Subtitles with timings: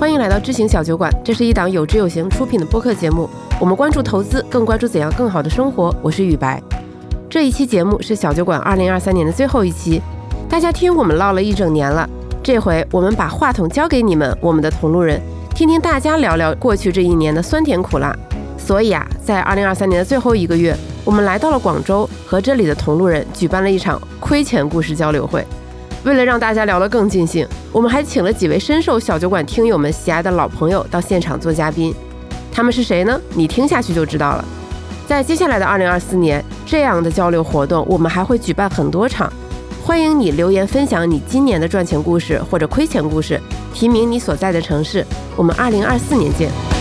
[0.00, 3.28] 欢迎来到知行小酒馆，这是一档有知有行出品的播客节目。
[3.60, 5.94] 我们关注投资，更关注怎样更好的生活。
[6.00, 6.58] 我是雨白。
[7.28, 10.00] 这一期节目是小酒馆2023年的最后一期，
[10.48, 12.08] 大家听我们唠了一整年了，
[12.42, 15.20] 这回我们把话筒交给你们，我们的同路人，
[15.54, 18.16] 听听大家聊聊过去这一年的酸甜苦辣。
[18.56, 25.44] 所以啊，在2023年的最后一个月，我们来到了广州，和这里的同路人举办了一场亏钱故事交流会。
[26.04, 31.94] 为了让大家聊得更尽兴，我们还请了几位深受小酒馆听友们喜爱的老朋友到现场做嘉宾。
[32.50, 33.20] 他们是谁呢？
[33.34, 34.44] 你听下去就知道了。
[35.06, 39.30] 在接下来的2024年，这样的交流活动我们还会举办很多场。
[39.84, 43.38] 欢迎你留言分享你今年的赚钱故事或者亏钱故事，
[43.74, 45.04] 提名你所在的城市。
[45.36, 46.79] 我们2024年见。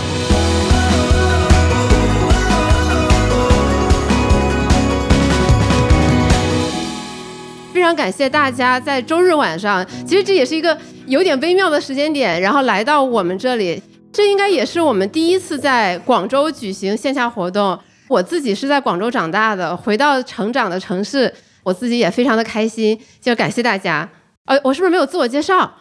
[7.89, 13.81] 非常感谢大家在周日晚上，其实这也是一个有点微妙的时间点，然后来到我们这里。
[14.13, 17.79] 这应该也是我们第一次在广州举行线下活动。
[18.07, 22.95] 我自己是在广州长大的，回到成长的城市，我自己也非常的开心。
[23.19, 24.07] 就感谢大家。
[24.45, 25.73] 呃，我是不是没有自我介绍？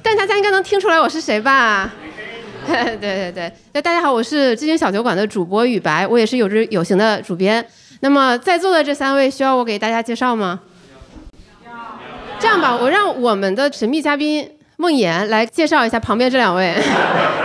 [0.00, 1.92] 但大家应该能听出来我是谁吧？
[2.68, 7.66] 对对对，那大家好，我是知行小酒馆的主播雨白，我也是有知有行的主编。
[7.98, 10.60] 那么在座的这三位需要我给大家介绍吗？
[12.42, 16.74] 这样吧，我让我们的神秘嘉宾梦妍来介绍一下旁边这两位。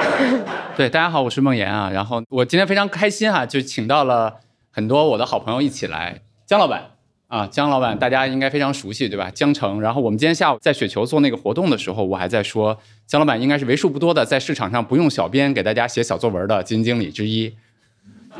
[0.76, 1.92] 对，大家好，我是梦妍啊。
[1.94, 4.38] 然后我今天非常开心哈，就请到了
[4.72, 6.22] 很多我的好朋友一起来。
[6.48, 6.84] 姜老板
[7.28, 9.30] 啊，姜老板大家应该非常熟悉对吧？
[9.30, 9.80] 江城。
[9.80, 17.56] 然后我们今天下午在雪球做那个活动的时候，我还在说，姜老板应该是为数不多的在市场上不用小编给大家写小作文的基金经理之一。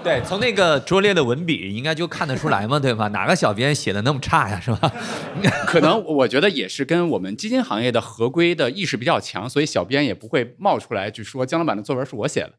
[0.04, 3.10] 对，从那个拙劣的文笔，应该就看得出来嘛， 对吧？
[3.10, 4.92] 哪个小编写的那么差呀，是吧？
[5.68, 12.54] 可能我觉得也是跟我们基金行业的合规的意识比较强，所以小编也不会冒出来就说姜老板的作文是我写的。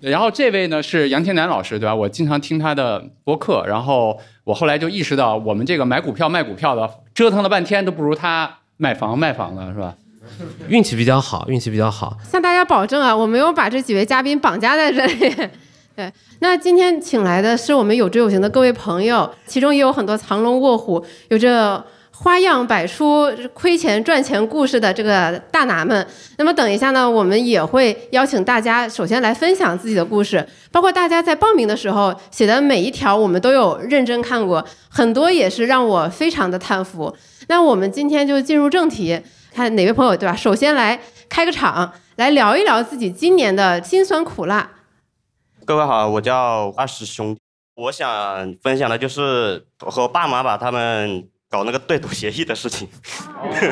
[0.00, 1.94] 然后这位呢是杨天南老师，对吧？
[1.94, 9.96] 我经常听他的播客，然后我后来就意识到，我们这个买股票卖股票的折腾了半天都不如他买房卖房的，是吧？
[10.68, 12.16] 运气比较好，运气比较好。
[12.30, 15.34] 向大家保证啊，我没有把这几位嘉宾绑架在这里。
[15.96, 26.06] 对，那今天请来的是我们有知有行的各位朋友，其中也有很多藏龙卧虎、有着花样百出、亏钱赚钱故事的这个大拿们。
[26.36, 37.12] 那么等一下呢，我们也会邀请大家首先来分享自己的故事，包括大家在报名的时候写的每一条，我们都有认真看过，很多也是让我非常的叹服。
[37.48, 39.20] 那我们今天就进入正题。
[39.58, 40.36] 看哪位朋友对吧？
[40.36, 40.96] 首先来
[41.28, 44.70] 开个场，来聊一聊自己今年的辛酸苦辣。
[45.64, 47.36] 各位好，我叫二师兄，
[47.74, 52.88] 我想分享的就是我和我爸妈吧他们搞那个对赌协议的事情。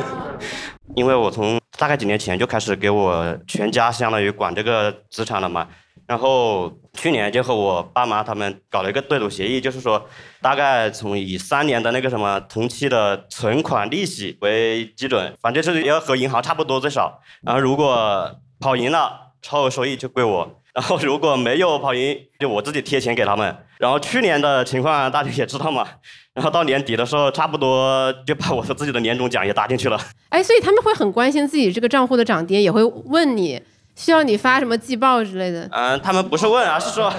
[0.97, 5.69] 因为我从大概几年前就开始给我全家相当于管这个资产了嘛。
[6.09, 10.05] 然后去年就和我爸妈他们搞了一个对赌协议，就是说，
[10.41, 17.21] 大概从以三年的那个什么同期的存款利息为基准，反正是要和银行差不多最少。
[17.43, 19.13] 然后如果跑赢了，
[19.43, 23.57] 超额收益就归我；然后如果没有跑赢，就我自己贴钱给他们。
[23.79, 25.87] 然后去年的情况 大家也知道嘛。
[26.33, 30.01] 然后到年底的时候，差不多就把我的自己的年终奖也打进去了。
[30.31, 33.61] 哎，所以他们会很关心自己这个账户的涨跌，也会问你。
[33.97, 35.67] 需要你发什么季报之类的？
[35.73, 37.13] 嗯，他们不是问，而 是说，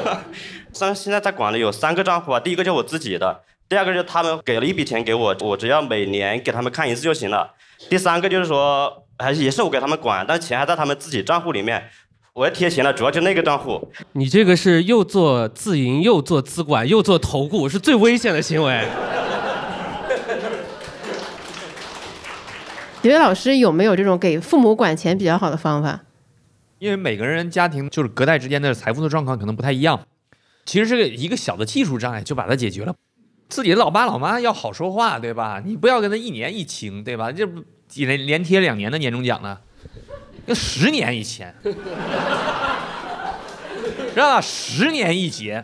[0.72, 2.40] 像现在在管的有三个账户啊。
[2.40, 7.50] 第一个就我自己的，第二个就他们给了一笔钱给我，我只要每年给他们看一次就行了。
[7.90, 11.84] 第三个就是说，还是也是我给他们管，但钱还在他们自己账户里面，
[12.34, 13.92] 我要贴钱了，主要就那个账户。
[14.12, 18.86] 你这个是又做自营，又做资管，又做投顾，是最危险的行为。
[23.02, 26.02] 几位老师有没有这种给父母管钱比较好的方法？
[26.80, 30.06] 因为每个人家庭就是隔代之间的财富的状况可能不太一样，
[30.66, 32.94] 其实是一个小的技术障碍就把它解决了。
[33.50, 35.62] 自己的老爸老妈要好说话，对吧？
[35.66, 37.32] 你不要跟他一年一清，对吧？
[37.32, 37.64] 这不
[37.96, 39.58] 连连贴两年的年终奖呢，
[40.46, 41.74] 要十年一签，是
[44.16, 44.42] 吧？
[44.42, 45.64] 十年一结，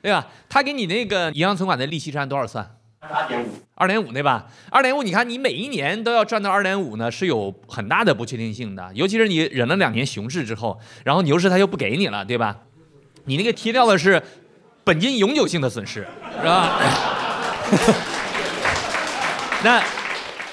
[0.00, 0.26] 对吧？
[0.48, 2.77] 他给你那个银行存款的利息是按多少算？
[3.00, 4.46] 二点五，二点五对吧？
[4.70, 8.90] 二点五，你看你每一年都要赚到二点五呢，是有很大的不确定性的。
[8.94, 12.58] 尤其是你忍了两年熊市之后，然后牛市它又不给你了，对吧？
[13.24, 14.22] 你那个贴掉的是
[14.82, 16.06] 本金永久性的损失，
[16.38, 16.80] 是吧？
[19.62, 19.82] 那，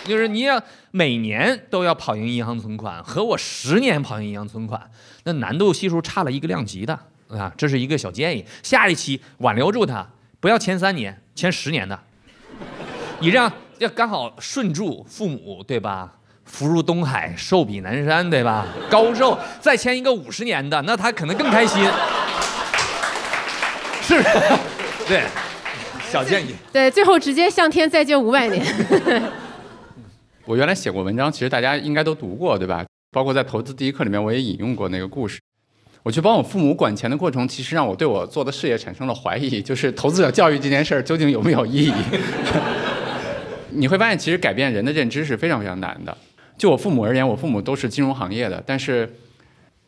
[0.03, 0.61] 就是你要
[0.91, 4.91] 每年都要跑赢银行存款，和我十年跑赢银行存款，
[5.23, 6.99] 那难度系数差了一个量级的
[7.29, 7.51] 啊。
[7.57, 10.07] 这是一个小建议，下一期挽留住他，
[10.39, 11.99] 不要签三年，签十年的。
[13.19, 16.11] 你这样要刚好顺住父母，对吧？
[16.45, 18.67] 福如东海，寿比南山，对吧？
[18.89, 21.83] 高寿再签一个五十年的，那他可能更开心，
[24.01, 24.29] 是不是？
[25.07, 25.23] 对，
[26.11, 26.53] 小建议。
[26.71, 28.63] 对，最后直接向天再借五百年。
[30.45, 32.85] 我原来写过文章，其实大家应该都读过，对吧？
[33.11, 35.39] 包括在投资第一课里面，我也引用过那个故事。
[36.03, 41.93] 我去帮我父母管钱的过程，其实让我对我做的事业产生了怀疑，就是投资者教育这件事儿究竟有没有意义？
[43.75, 46.17] 你会发现，其实改变人的认知是非常非常难的。
[46.57, 49.13] 就我父母而言，我父母都是金融行业的，但是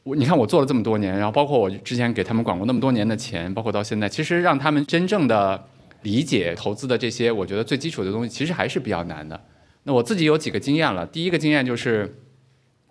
[0.03, 5.63] 我你看我做了这么多年，然后包括我之前给他们管过那么多年的钱，包括到现在，其实让他们真正的
[6.01, 9.39] 理解投资的这些，我觉得最基础的东西，其实还是比较难的。
[9.83, 12.13] 那我自己有几个经验了，第一个经验就是。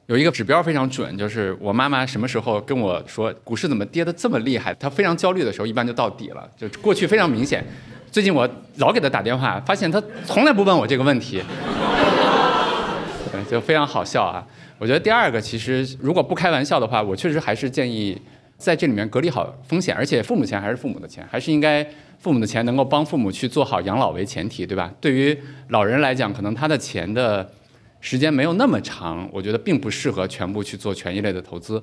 [0.08, 6.48] 有一个指标非常准，就是我妈妈什么时候跟我说股市怎么跌得这么厉害，她非常焦虑的时候，一般就到底了。
[6.56, 7.64] 就过去非常明显，
[8.16, 11.42] 最近我老给他打电话，发现他从来不问我这个问题，
[13.50, 14.42] 就非常好笑啊。
[14.78, 18.18] 我觉得第二个，其实如果不开玩笑的话，我确实还是建议
[18.56, 21.86] 在这里面隔离好风险，而且父母钱还是父母的钱，还是应该
[22.18, 24.90] 父母的钱能够帮父母去做好养老为前提，对吧？
[24.98, 27.46] 对于老人来讲，可能他的钱的。
[28.00, 31.82] 时间没有那么长，我觉得并不适合全部去做权益类的投资。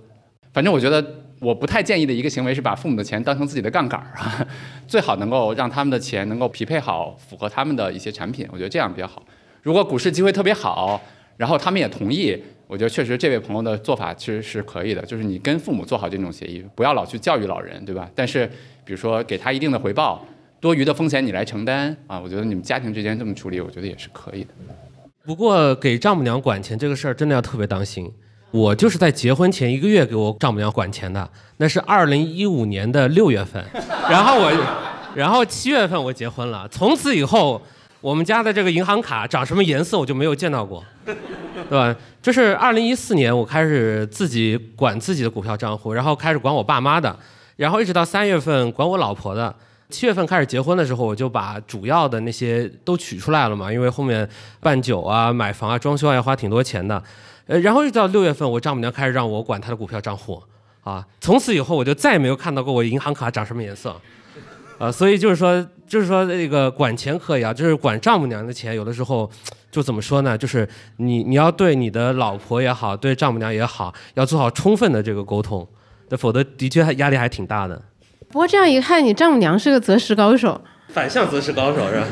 [0.53, 1.03] 反正我觉得
[1.39, 4.47] 我不太建议的一个行为是把父母的钱当成自己的杠杆儿啊，
[4.87, 9.23] 最好能够让他们的钱能够匹配好，符合他们的一些产品，我觉得这样比较好。
[9.63, 11.01] 如果股市机会特别好，
[11.37, 18.07] 然后他们也同意，我觉得确实这位朋友的做法其实是可以的，就是你跟父母做好这种协议，不要老去教育老人，对吧？
[18.13, 18.45] 但是
[18.85, 20.23] 比如说给他一定的回报，
[20.59, 24.49] 多余的风险你来承担啊，我觉得你们家庭之间这么处理，我觉得也是可以的。
[25.25, 28.11] 不过给丈母娘管钱这个事儿真的要特别当心。
[28.53, 31.27] 我就是在结婚前一个月给我丈母娘管钱的，
[31.57, 33.65] 那是二零一五年的六月份，
[34.07, 34.51] 然后我，
[35.15, 36.67] 然后七月份我结婚了。
[36.67, 37.59] 从此以后，
[37.99, 41.15] 我们家的这个银行卡长什么颜色我就没有见到过，对
[41.71, 41.95] 吧？
[42.21, 47.17] 就是二零一四年我开始自己管自己的股票账户，然后开始管我爸妈的，
[47.55, 49.55] 然后一直到三月份管我老婆的。
[49.89, 54.29] 七月份开始结婚的时候，我就把主要的那些都取出来了嘛，因为后面
[54.59, 57.01] 办酒啊、买房啊、装修啊要花挺多钱的。
[57.45, 60.41] 呃，然后一直到六月份，我丈母娘开始让我管她的股票账户，
[60.81, 63.95] 啊，从此以后我就再也没有看到过我银行卡长什么颜色，
[64.77, 69.29] 啊，所以就是说，就是说那个管钱可以啊，就是管丈母娘的钱，有的时候
[69.69, 70.37] 就怎么说呢？
[70.37, 70.67] 就是
[70.97, 75.67] 你你要对你的老婆也好，对丈母娘也好，要做好充分的这个沟通，
[76.09, 77.81] 那否则的确压力还挺大的。
[78.29, 82.07] 不过这样一看，你丈母娘是个择时高手，反向择时高手是吧？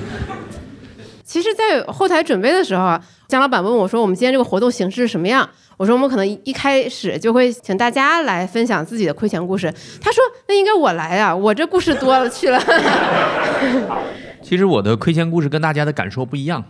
[1.24, 3.01] 其实，在后台准备的时候啊，
[3.31, 9.74] 姜老板问我说：“我们今天这个活动形式是什么样？”我说：“我们可能一开始就会请大家来分享自己的亏钱故事。”
[10.04, 12.60] 他说：“那应该我来啊，我这故事多了去了。
[14.44, 16.62] ”其实我的亏钱故事跟大家的感受不一样，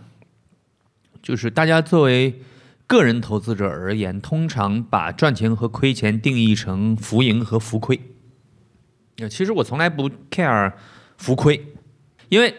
[1.20, 2.40] 就是大家作为
[2.86, 7.98] 个人投资者而言，通常把赚钱和亏钱定义成浮盈和浮亏。
[9.28, 10.72] 其实我从来不 care
[11.16, 11.74] 浮亏，
[12.28, 12.54] 因为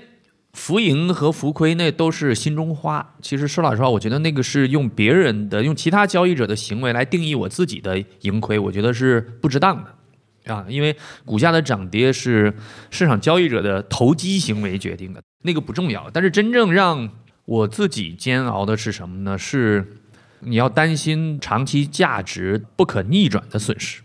[0.53, 3.15] 浮盈和浮亏那都是心中花。
[3.21, 10.65] 其实说老实话，我觉得那个是用别人的、用其他交易者的行为来定义我自己的盈亏，我觉得是不值当的啊。
[10.69, 10.95] 因为
[11.25, 12.53] 股价的涨跌是
[12.91, 16.09] 市场交易者的投机行为决定的，那个不重要。
[16.13, 17.09] 但是真正让
[17.45, 19.37] 我自己煎熬的是什么呢？
[19.37, 19.97] 是
[20.41, 24.01] 你要担心长期价值不可逆转的损失。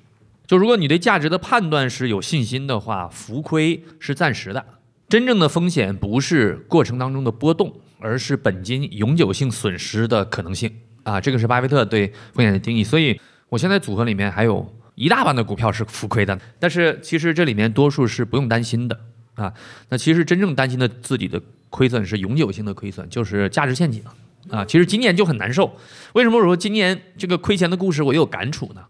[0.46, 4.64] 就如果你对价值的判断是有信心的话，浮亏是暂时的，
[5.08, 10.70] 真正的风险不是过程当中的波动，而是本金永久性损失的可能性
[11.02, 12.84] 啊，这个是巴菲特对风险的定义。
[12.84, 19.00] 所以我现在组合里面还有一大半的股票是浮亏的，但是其实这里面多数是不用担心的
[19.34, 19.50] 啊。
[19.88, 24.02] 那其实真正担心的自己的亏损是永久性的亏损，就是价值陷阱
[24.50, 24.62] 啊。
[24.66, 25.74] 其实今年就很难受，
[26.12, 28.82] 为什么我说今年这个亏钱的故事我有感触呢？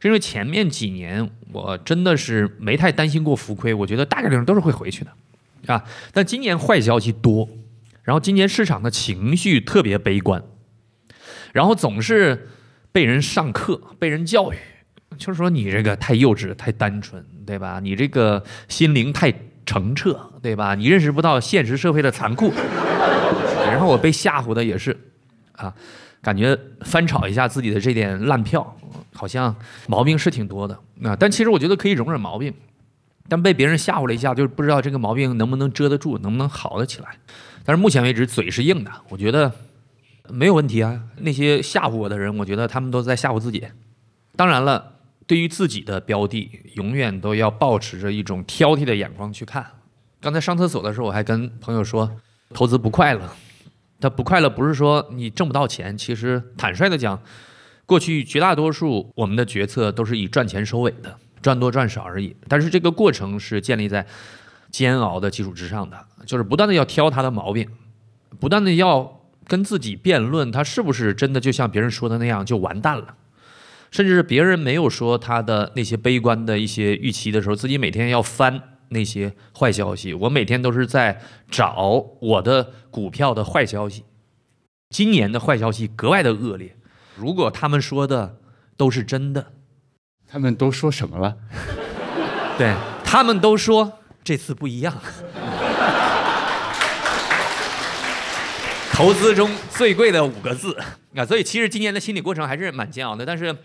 [0.00, 5.12] 是因为前面几年我真的是没太担心过浮亏，我觉得大概率上都是会回去的，
[5.66, 7.48] 啊，但今年坏消息多，
[8.02, 10.42] 然后今年市场的情绪特别悲观，
[11.52, 12.48] 然后总是
[12.92, 14.56] 被人上课、被人教育，
[15.16, 17.80] 就是说你这个太幼稚、太单纯，对吧？
[17.80, 19.32] 你这个心灵太
[19.64, 20.74] 澄澈，对吧？
[20.74, 22.52] 你认识不到现实社会的残酷，
[23.66, 24.96] 然后我被吓唬的也是，
[25.52, 25.74] 啊。
[26.22, 28.76] 感觉翻炒一下自己的这点烂票，
[29.14, 31.16] 好像毛病是挺多的啊。
[31.18, 32.52] 但其实我觉得可以容忍毛病，
[33.28, 37.08] 但被别人吓唬了一下，就是不知道这个毛病能不能遮得住，能不能好得起来。
[37.64, 39.52] 但是目前为止嘴是硬的，我觉得
[40.28, 41.00] 没有问题啊。
[41.18, 43.64] 那些吓唬我的人，我觉得他们都在吓唬自己。
[44.34, 44.94] 当然了，
[45.26, 49.64] 对于自己的标的，永远都要保持着一种挑剔的眼光去看。
[50.20, 52.10] 刚才上厕所的时候，我还跟朋友说，
[52.54, 53.30] 投资不快乐。
[54.00, 57.20] 他不快乐不是说你挣不到钱，其实坦率的讲，
[57.84, 62.36] 过去绝大多数我们的决策都是以赚钱收尾的，赚多赚少而已。
[62.48, 64.06] 但是这个过程是建立在
[64.70, 67.68] 煎熬的基础之上的，就是不断的要挑他的毛病，
[68.38, 73.14] 不断的要跟自己辩论，他是不是真的就像别人说的那样就完蛋了。
[73.90, 80.14] 甚至是别人没有说他的那些悲观的一些预期的时候，自己每天要翻那些坏消息。
[80.14, 81.20] 我每天都是在
[81.50, 84.04] 找我的股票的坏消息。
[84.90, 86.76] 今年的坏消息格外的恶劣。
[87.16, 88.38] 如果他们说的
[88.76, 89.52] 都是真的，
[90.30, 91.36] 他们都说什么了？
[92.56, 94.94] 对他们都说这次不一样。
[98.92, 100.76] 投资中最贵的五个字
[101.16, 103.26] 啊，所以其实今年的心理过程还是蛮煎熬的。
[103.26, 103.56] 但是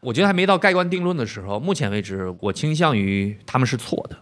[0.00, 1.60] 我觉得还没到盖棺定论的时候。
[1.60, 4.16] 目前为止，我倾向于他们是错的。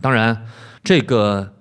[0.00, 0.46] 当然，
[0.82, 1.53] 这个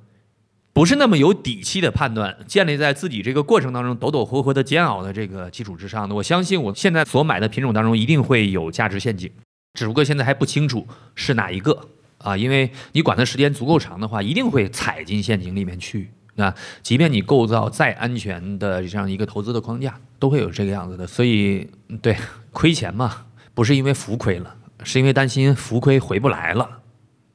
[0.74, 6.16] 不是那么有底气的判断，建立在自己这个过程当中抖抖活活的煎熬的这个基础之上的。
[6.16, 9.32] 我相信我现在所买的品种当中一定会有价值陷阱，
[9.76, 12.36] 只不过现在还不清楚是哪一个啊。
[12.36, 16.10] 因为你管的时间足够长的话，一定会踩进陷阱里面去。
[16.36, 16.52] 那
[16.82, 21.06] 即便你构造再安全的这样一个投资的框架，都会有这个样子的。
[21.06, 21.70] 所以，
[22.02, 22.18] 对
[22.52, 26.68] 亏钱嘛，不是因为浮亏了，是因为担心浮亏回不来了。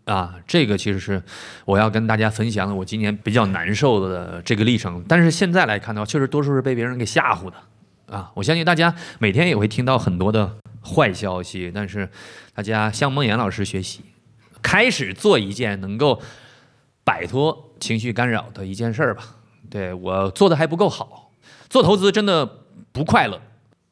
[0.08, 1.22] 啊，这个其实是
[1.64, 5.04] 我要跟大家分享的，我今年比较难受的这个历程。
[5.06, 7.56] 但是现在来看的话，确实多数是被别人给吓唬的。
[8.06, 12.08] 啊，我相信大家每天也会听到很多的坏消息，但是
[12.54, 14.00] 大家向孟岩老师学习，
[14.62, 16.20] 开始做一件能够
[17.04, 17.66] 摆脱。
[17.78, 19.36] 情绪干扰的一件事儿吧，
[19.70, 21.30] 对我做的还不够好，
[21.68, 22.44] 做投资真的
[22.90, 23.40] 不快乐。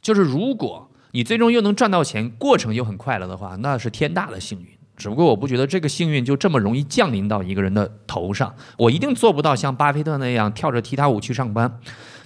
[0.02, 4.75] 就是如果你最终又能赚到钱，过程又很快乐的话，那是天大的幸运。
[4.96, 8.54] 只不过我不觉得这个幸运就这么容易降临到一个人的头上。
[8.78, 11.78] 我一定做不到像巴菲特那样跳着踢踏舞去上班，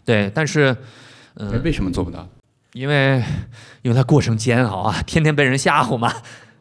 [0.04, 0.30] 对。
[0.34, 0.76] 但是，
[1.34, 2.28] 嗯，为什么做不到？
[2.72, 3.22] 因为，
[3.82, 6.12] 因为他过程煎熬啊，天天被人吓唬嘛。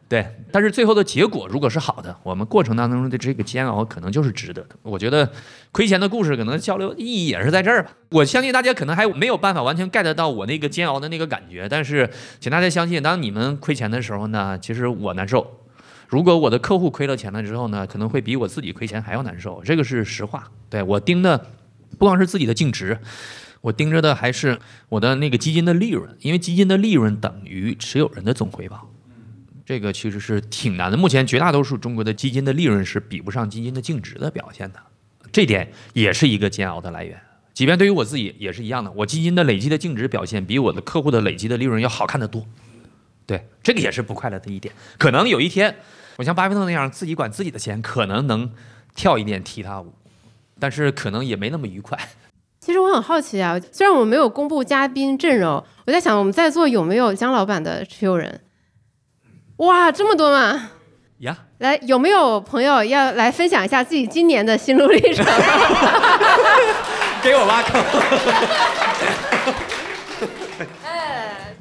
[0.08, 4.70] 对，但是最后的结果如果是好的，我们过程当中的这个煎熬可能就是值得的。
[4.82, 5.30] 我觉得
[5.70, 7.92] 亏钱的故事可能交流意义也是在这儿吧。
[8.10, 15.59] 我相信大家可能还没有办法完全 get 到我那个煎熬的那个感觉，但是请大家相信，当你们亏钱的时候呢，其实我难受。
[16.10, 20.50] 如果我的客户亏了钱了之后呢，可能会比我自己亏钱还要难受，这个是实话。
[20.68, 21.38] 对我盯的
[21.98, 22.98] 不光是自己的净值，
[23.60, 28.90] 我盯着的还是我的那个基金的利润，因为基金的利润等于持有人的总回报。
[29.64, 30.96] 这个其实是挺难的。
[30.96, 34.80] 目前绝大多数中国的基金的利润是比不上基金的净值的表现的，
[35.30, 37.16] 这点也是一个煎熬的来源。
[37.54, 42.44] 即便对于我自己也是一样的，我基金的累积的净值表现比我的客户的累积的利润要好看得多。
[43.26, 44.74] 对，这个也是不快乐的一点。
[44.98, 45.76] 可能有一天，
[46.20, 48.52] 我像巴菲特那样自己管自己的钱，可能能
[48.94, 49.94] 跳一点踢踏舞，
[50.58, 51.98] 但是可能也没那么愉快。
[52.60, 58.42] 其实我很好奇啊，虽然我们没有公布嘉宾阵容，我在想我们在座有没有姜老板的持有人？
[59.56, 60.72] 哇，这么多吗？
[61.20, 65.24] 呀，来，有没有朋友要来分享一下自己今年的心路历程？
[67.24, 67.82] 给我挖坑。
[70.84, 71.56] 哎，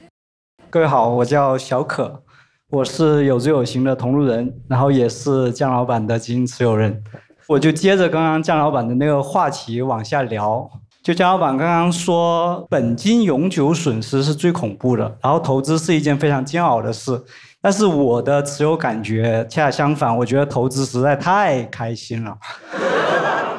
[0.69, 2.23] 各位好，我叫小可，
[2.71, 7.03] 我是有知有行的同路人，然后也是姜老板的基金持有人。
[7.47, 10.69] 我就接着刚刚姜老板的那个话题往下聊。
[11.01, 17.19] 就姜老板刚刚说，本金永久损失是最恐怖的，然后投资是一件非常煎熬的事。
[17.59, 22.37] 但是我的持有感觉恰恰相反，我觉得投资实在太开心了。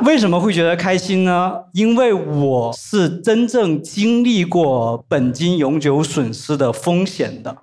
[0.05, 1.53] 为什么会觉得开心呢？
[1.73, 7.57] 因为我是真正经历过本金永久损失的风险的。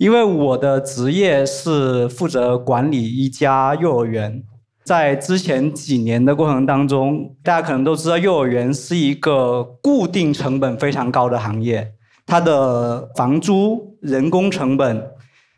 [0.00, 4.42] 因为我的职业是负责管理一家幼儿园，
[4.82, 11.92] 在之前几年的过程当中，大家可能都知道，幼儿园是一个固定成本非常高的行业，
[12.24, 15.06] 它的房租、人工成本。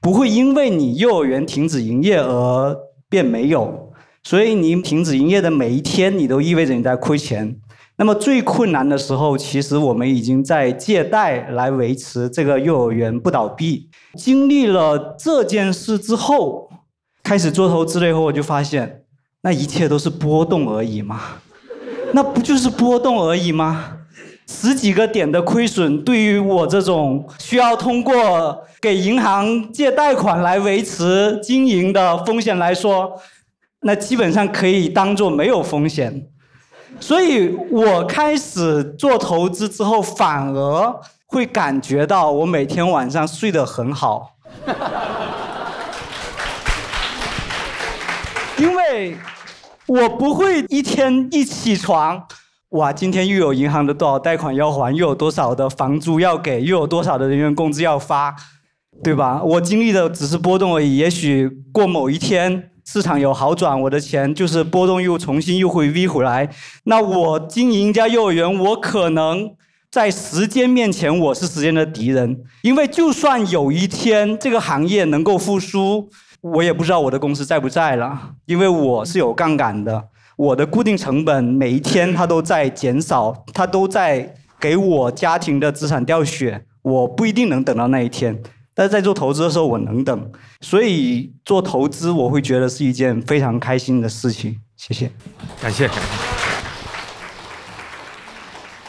[0.00, 2.76] 不会因为你幼儿园停止营业而
[3.08, 3.92] 变没有，
[4.24, 7.56] 所以你停止营业的每一天，你都意味着你在亏钱。
[7.96, 13.90] 那么最困难的时候，其实我们已经在借贷来维持这个幼儿园不倒闭。
[14.14, 16.70] 经历了这件事之后，
[17.22, 19.04] 开始做投资了以后，我就发现，
[19.42, 21.20] 那一切都是波动而已嘛，
[22.12, 23.98] 那不就是波动而已吗？
[24.48, 33.12] 十几个点的亏损，对于我这种需要通过给银行借贷款来维持经营的风险来说，
[33.82, 36.26] 那基本上可以当做没有风险。
[37.02, 44.36] 所以我开始做投资之后，反而会感觉到我每天晚上睡得很好，
[48.56, 49.16] 因为
[49.88, 52.24] 我不会一天一起床。
[52.68, 58.32] 哇，今天又有银行的多少贷款要还，又有多少的房租要给，又有多少的人员工资要发，
[59.02, 59.42] 对吧？
[59.42, 60.96] 我经历的只是波动而已。
[60.96, 66.48] 也许过某一天市场有好转，我的钱就是波动又重新又会 V 回来。
[66.84, 69.50] 那我经营一家幼儿园，我可能
[69.90, 76.08] 在时间面前我是时间的敌人，因为就算有一天这个行业能够复苏，
[76.40, 80.04] 我也不知道我的公司在不在了，因为我是有杠杆的。
[80.36, 86.64] 我的固定成本每一天它都在减少，它都在给我家庭的资产掉血。
[86.80, 88.42] 我不一定能等到那一天，
[88.74, 94.58] 但是在做投资的时候我能等，所以做投资我会觉得是一件非常开心的事情。
[94.76, 95.10] 谢谢，
[95.60, 96.02] 感谢感谢。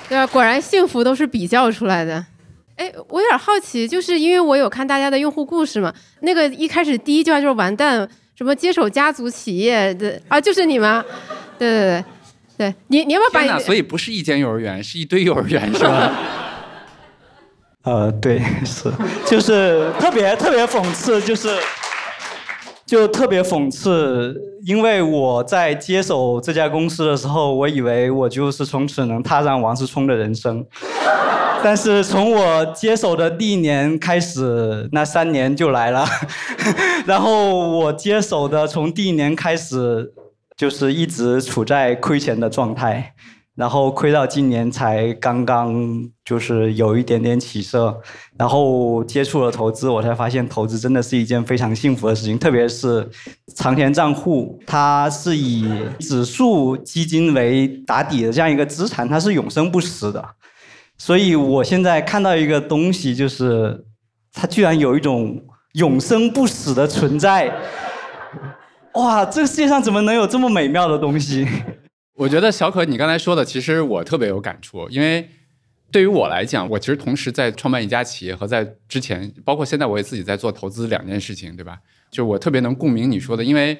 [0.09, 2.25] 对啊，果然幸福都是比较出来的。
[2.75, 8.09] 哎，我有点好奇，就是因为我有看大家的用户故事嘛，那个一开始第一句话就是完蛋。
[8.35, 10.41] 什么接手家族企业的啊？
[10.41, 11.05] 就是你吗？
[11.59, 12.03] 对对
[12.57, 13.59] 对，对你你要不要把？
[13.59, 16.11] 所以不是一间幼儿园，是一堆幼儿园，是吧？
[17.83, 18.91] 呃，对，是，
[19.25, 21.49] 就是特别特别讽刺，就是
[22.85, 24.33] 就特别讽刺，
[24.65, 30.65] 因为我在接手这家公司的时候，我以为我就是从此能踏上王思聪的人生。
[31.61, 36.05] 但是从我接手的第一年开始，那三年就来了，
[37.05, 40.13] 然后我接手的从第一年开始，
[40.57, 43.13] 就是一直处在亏钱的状态，
[43.55, 48.01] 然后亏到今年才刚刚就是有一点点起色，
[48.35, 53.07] 然后接触了投资，我才发现投资真的是一件非常幸福的事情，特别是
[53.55, 60.25] 长钱账户，它是以指数基金为打底的这样一个资产，它是永生不死的。
[60.97, 63.85] 所以我现在看到一个东西，就是
[64.33, 65.39] 它居然有一种
[65.73, 67.53] 永生不死的存在。
[68.95, 71.47] 哇，这个世界上怎么能有这么美妙的东西？
[72.15, 75.29] 我觉得小可你刚才说的，其实我特别有感触，因为
[75.91, 81.79] 对于我来讲，我其实同时在创办一家企业和在之前，包括现在我也自己在做投资两件事情，对吧？
[82.11, 83.77] 就我特别能共鸣你说的，因为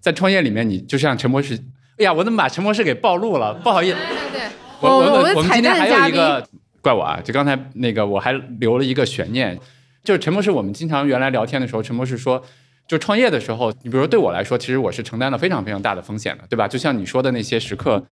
[0.00, 1.54] 在创业里面，你就像陈博士，
[1.98, 3.54] 哎呀，我怎么把陈博士给暴露了？
[3.54, 3.96] 不好意思，
[4.32, 4.48] 对对，
[4.80, 6.46] 我我我们今天还有一个。
[6.84, 7.18] 怪我啊！
[7.24, 9.58] 就刚才那个，我还留了一个悬念，
[10.02, 12.44] 就是陈博士，我们经常原来聊天的时候，陈博士说，
[12.86, 16.68] 就创业的时候，你比如说对我来说，其实我是承担了非常非常大的风险的，对吧？
[16.68, 18.04] 就像你说的那些时刻，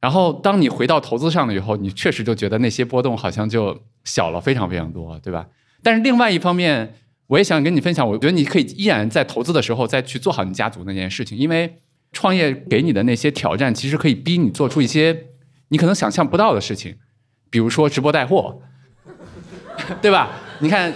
[0.00, 5.46] 然后当你回到投资上了以后，你确实就觉得那些波动好像就小了非常非常多，对吧？
[5.82, 6.94] 但是另外一方面，
[7.26, 11.76] 我也想跟你分享，我觉得你可以依然在投资的时候再去做好你家族那件事情，因为
[12.12, 15.26] 创业给你的那些挑战，其实可以逼你做出一些
[15.68, 16.96] 你可能想象不到的事情。
[17.50, 18.60] 比如说直播带货，
[20.02, 20.30] 对吧？
[20.60, 20.92] 你看，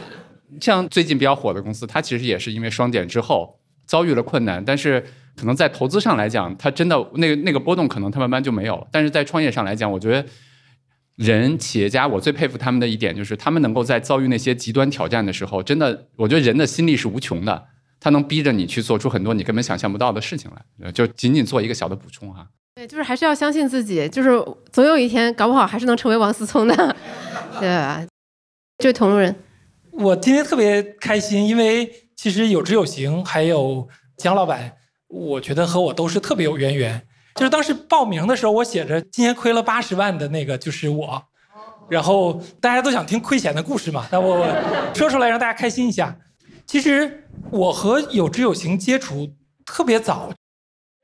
[0.60, 5.04] 像最近比较火的公司，它其实也是因为双减之后遭遇了困难，但是
[5.36, 8.86] 可能在投资上来讲，它真的那个那个波动可能它慢慢就没有了。
[8.90, 10.24] 但是在创业上来讲，我觉得
[11.16, 17.66] 人企业家我最佩服他们的一点就是，他们能够在遭遇那些极端挑战的时候，真的，我觉得人的心力是无穷的，
[18.00, 20.90] 他能逼着你去做出很多你根本想象不到的事情来。
[20.92, 22.48] 就仅仅做一个小的补充哈。
[22.74, 24.30] 对，就是还是要相信自己，就是
[24.72, 26.74] 总有一天，搞不好还是能成为王思聪的，
[27.60, 28.02] 对吧？
[28.78, 29.34] 这位同路人，
[29.92, 34.72] 我今天特别开心，因为其实有知有行，还有姜老板，
[35.08, 37.06] 我觉得和我都是特别有渊源。
[37.34, 41.22] 就是当时报名的时候，我写着今年亏了八十万的那个就是我，
[41.88, 44.46] 然后大家都想听亏钱的故事嘛，那我
[44.94, 46.16] 说出来让大家开心一下。
[46.66, 49.28] 其实我和有知有行接触
[49.66, 50.32] 特别早。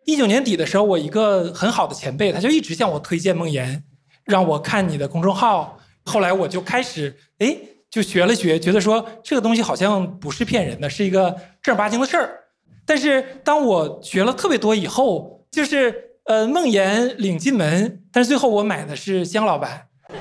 [0.07, 3.85] 一九年底的时候，我一个很好的前辈，他就一直向我推荐梦岩，
[4.25, 5.79] 让我看你的公众号。
[6.05, 7.55] 后来我就开始，哎，
[7.91, 12.41] 就学了学，觉得说这个东西好像不是骗人的，是一个正儿八经的事儿。
[12.85, 19.87] 但是当我学了特别多以后，就是呃，梦岩领进门，但是最后我买的是姜老板。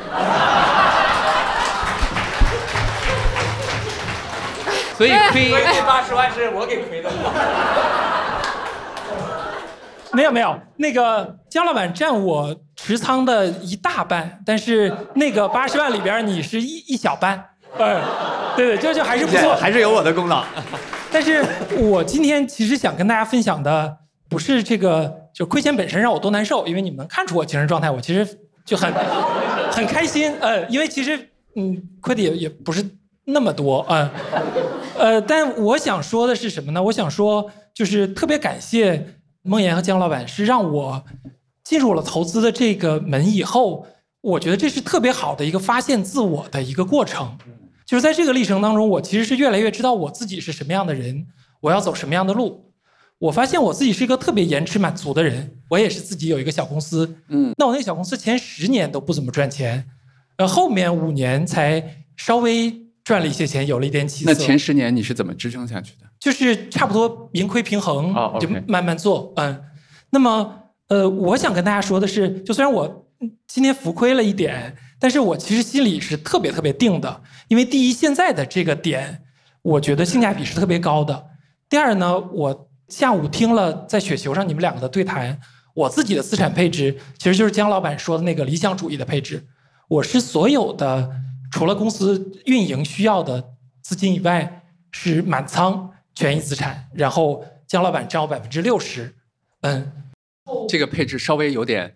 [4.97, 7.11] 所以亏所以这八十万是我给亏的。
[10.13, 18.01] 没有没有，那个姜老板占我持仓的一大半，但是那个八十万里边你是一一小半，嗯，
[18.55, 20.43] 对对，就就还是不错， 还是有我的功劳。
[21.11, 21.43] 但是
[21.77, 23.97] 我今天其实想跟大家分享的
[24.29, 28.27] 不是这个，就亏钱本身让我多难受，因为你们能看出我精神状态，我其实
[28.65, 28.91] 就很
[29.71, 31.17] 很开心，呃，因为其实
[31.55, 32.83] 嗯亏的也也不是
[33.25, 34.09] 那么多，嗯，
[34.97, 36.81] 呃，但我想说的是什么呢？
[36.83, 39.13] 我想说就是特别感谢。
[39.43, 41.01] 梦岩和姜老板是让我
[41.63, 43.87] 进入了投资的这个门以后，
[44.21, 47.37] 我觉得这是特别好的一个发现自我的一个过程。
[47.85, 51.25] 就是在这个历程当中，我其实是越来越知道我自己是什么样的人，
[51.61, 52.73] 我要走什么样的路。
[53.19, 55.57] 我发现我自己是一个特别延迟满足的人。
[55.69, 59.85] 我也是自己有一个小公司，嗯，那我那个小公司前十年都不怎么赚钱，
[60.37, 64.31] 呃，后面五年才稍微赚了一些钱，有了一点起色。
[64.31, 66.07] 那前十年你是怎么支撑下去的？
[66.19, 69.33] 就是差不多盈亏平衡，就慢慢做。
[69.37, 69.61] 嗯，
[70.09, 70.53] 那么
[70.89, 73.03] 呃，我想跟大家说的是，就虽然我嗯
[73.47, 79.23] 今天浮亏了一点，但是我其实心里是特别特别定的，因为第一，现在的这个点，
[79.61, 81.29] 我觉得性价比是特别高的。
[81.69, 85.39] 第二呢，我下午听了在雪球上你们两个的对谈，
[85.73, 89.45] 我自己的资产配置其实就是姜老板说的那个理想主义的配置。
[89.87, 91.11] 我是所有的
[91.51, 99.15] 除了公司运营需要的资金以外，是满仓权益资产，然后姜老板占我百分之六十。
[99.61, 99.91] 嗯，
[100.69, 101.95] 这个配置稍微有点，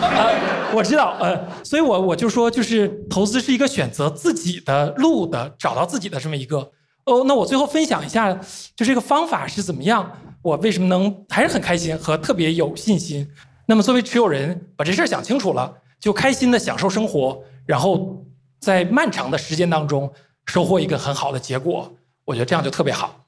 [0.00, 6.70] 呃，我知道，呃，所以我我就说，就是投资是一个选择自己的路的，找到自己的这么一个。
[7.04, 8.32] 哦，那我最后分享一下，
[8.76, 10.12] 就这个方法是怎么样，
[10.42, 13.26] 我为什么能还是很开心和特别有信心。
[13.66, 18.24] 那么作为持有人，把这事儿想清楚了，就开心的享受生活，然后
[18.60, 20.12] 在漫长的时间当中
[20.46, 21.90] 收获一个很好的结果，
[22.24, 23.24] 我觉得这样就特别好。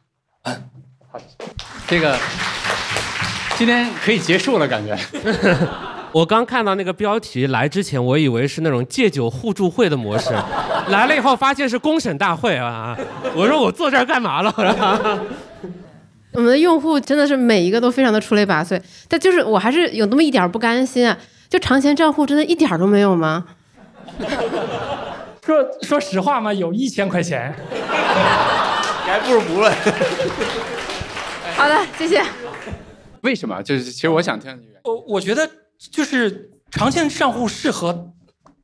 [1.86, 2.16] 这个
[3.56, 4.96] 今天可以结束了，感觉。
[6.12, 10.30] 我刚看到那个标题来之前，我以为是那种戒酒互助会的模式，
[10.88, 12.96] 来了以后发现是公审大会啊！
[13.34, 14.52] 我说我坐这儿干嘛了？
[16.32, 21.16] 我们的用户真的是每一个都非常的出类拔萃，但就是我还是有那么一点不甘心啊！
[21.48, 23.44] 就长钱账户真的一点儿都没有吗？
[25.42, 29.72] 说说实话嘛，有一千块钱， 你还不如不问。
[31.56, 32.22] 好的，谢谢。
[33.22, 33.60] 为什么？
[33.62, 34.68] 就是其实我想听你。
[34.84, 35.48] 我我觉得
[35.90, 38.12] 就是长线账户适合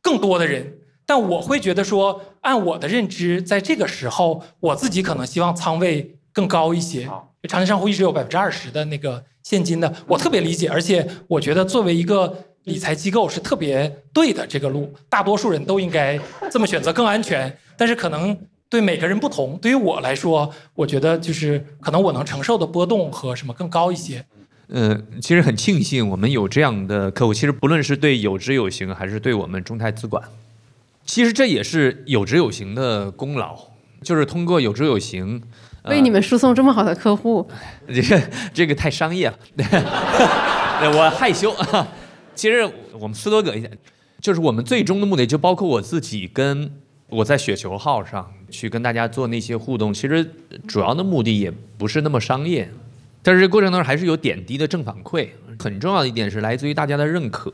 [0.02, 7.08] 更多的人，但我会觉得说，按我的认知，在这个时候，我自己可能希望仓位更高一些。
[7.48, 16.18] 长线账户一直有百分之二十的那个现金的，我特别理解，而且我觉得作为一个理财机构是特别对的这个路，大多数人都应该
[16.50, 17.56] 这么选择更安全。
[17.76, 18.36] 但是可能
[18.68, 24.24] 对每个人不同，对于我来说，我觉得就是可能我能承受的波动和什么更高一些。
[24.68, 27.32] 呃，其实很庆幸我们有这样的客户。
[27.32, 30.22] 其实不论是对有知有行，还是对我们中泰资管，
[31.04, 33.56] 其实这也是有知有行的功劳，
[34.02, 35.40] 就是通过有知有行，
[35.82, 37.48] 呃为你们输送这么好的客户，
[37.86, 39.38] 这 个这个太商业了，
[40.96, 41.88] 我害羞啊。
[42.34, 43.68] 其实我们斯多葛一下，
[44.20, 46.70] 就是我们最终的目的，就包括我自己跟
[47.08, 50.28] 我在雪球号上去跟大家做那些互动，其实
[50.66, 52.70] 主要的目的也不是那么商业，
[53.26, 55.28] 但是这过程当中还是有点滴的正反馈。
[55.58, 57.52] 很重要的一点是来自于大家的认可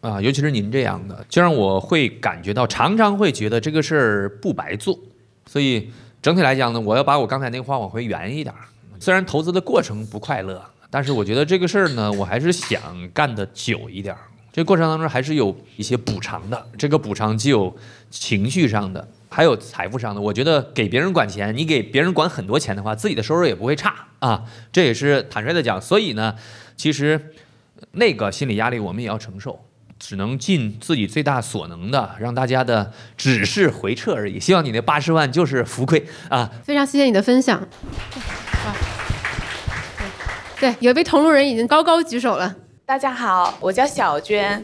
[0.00, 4.98] 啊，尤其是您这样的，就让我会感觉到，常常会觉得这个事儿不白做。
[5.44, 5.90] 所以
[6.22, 8.62] 整体来讲呢，我要把我刚才那个话往回圆一点儿。
[8.98, 12.80] 虽然投资的过程不快乐，但是我觉得这个事儿呢，我还是想
[13.12, 14.20] 干得久一点儿。
[14.50, 17.76] 这过程当中还是有一些补偿的，这个补偿既有
[18.08, 20.20] 情绪上的，还有财富上的。
[20.20, 24.44] 我觉得给别人管钱，你给别人管很多钱的话，自己的收入也不会差啊。
[24.72, 25.80] 这也是坦率的讲。
[25.80, 26.34] 所以呢，
[26.76, 27.32] 其实
[27.92, 29.64] 那个心理压力我们也要承受，
[29.98, 34.40] 只能尽自己最大所能的让大家的只是回撤而已。
[34.40, 36.50] 希望你那八十万就是浮亏啊。
[36.64, 37.66] 非常谢谢你的分享。
[40.58, 42.54] 对，有一位同路人已经高高举手了。
[42.84, 44.62] 大家好，我叫小娟，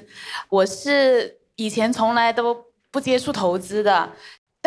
[0.48, 2.54] 我是以前从来都
[2.90, 4.10] 不接触投资的，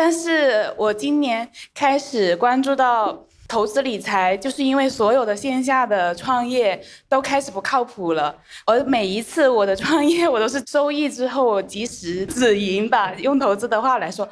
[0.02, 8.34] 但是我今年开始关注到投资理财，就是因为所有的线下的创业都开始不靠谱了。
[8.64, 14.26] 而每一次我的创业，我都是收益之后我及时止盈吧，用投资的话来说。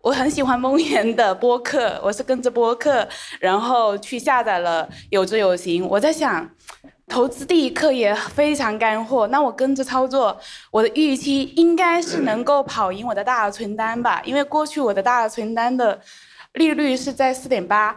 [0.00, 3.06] 我很喜欢梦妍的播客，我是跟着播客，
[3.40, 5.84] 然后去下载了有知有行。
[5.88, 6.48] 我在想，
[7.08, 10.38] 投资第一课也非常干货，那我跟着操作，
[10.70, 14.20] 我的预期应该是能够跑赢我的大额存单吧？
[14.24, 15.98] 因为过去我的大额存单的
[16.52, 17.96] 利率是在四点八，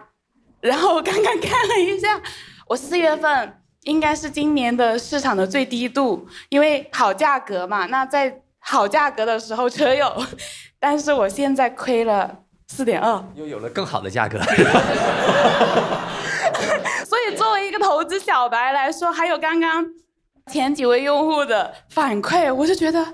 [0.61, 2.21] 然后我刚刚看了一下，
[2.67, 7.85] 我四月份应该是今年的市场的最低度，因为好价格嘛。
[7.87, 10.25] 那在好价格的时候车有，
[10.79, 13.23] 但是我现在亏了四点二。
[13.35, 14.39] 又有了更好的价格。
[17.91, 19.85] 投资小白来说，还有刚刚
[20.49, 23.05] 前几位用户的反馈，我就觉得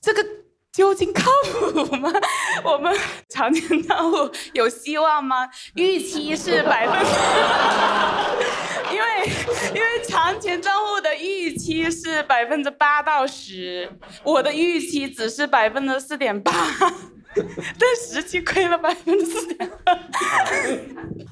[0.00, 0.24] 这个
[0.72, 2.08] 究竟靠谱吗？
[2.62, 2.96] 我们
[3.28, 5.48] 长钱账户有希望吗？
[5.74, 9.06] 预期是 百分之，因为
[9.74, 13.90] 因为长钱账户的预期是百分之八到十，
[14.22, 16.52] 我的预期只是百分之四点八。
[17.78, 19.98] 但实际亏了百分之四点二。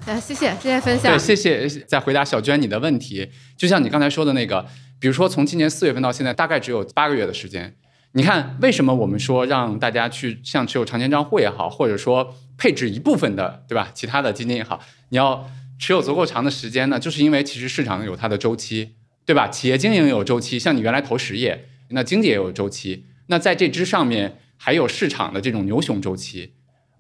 [0.06, 1.18] 来， 谢谢谢谢分享对，。
[1.18, 1.68] 谢谢。
[1.86, 4.66] 在回答小娟你的问题，就像你刚才说的那个，
[4.98, 7.76] 比如说从今年四月份到现在，大概只有八个月的时间。
[8.12, 13.90] 你看，为什么我们说让大家去像持有长钱账户也好，或者说配置一部分的，对吧？
[13.92, 15.46] 其他的基金也好，你要
[15.78, 16.98] 持有足够长的时间呢？
[16.98, 18.94] 就是因为其实市场有它的周期，
[19.26, 19.48] 对吧？
[19.48, 23.04] 企业经营有周期，像你原来投实业，那经济也有周期。
[23.26, 26.52] 那在这之上面还有市场的这种牛熊周期。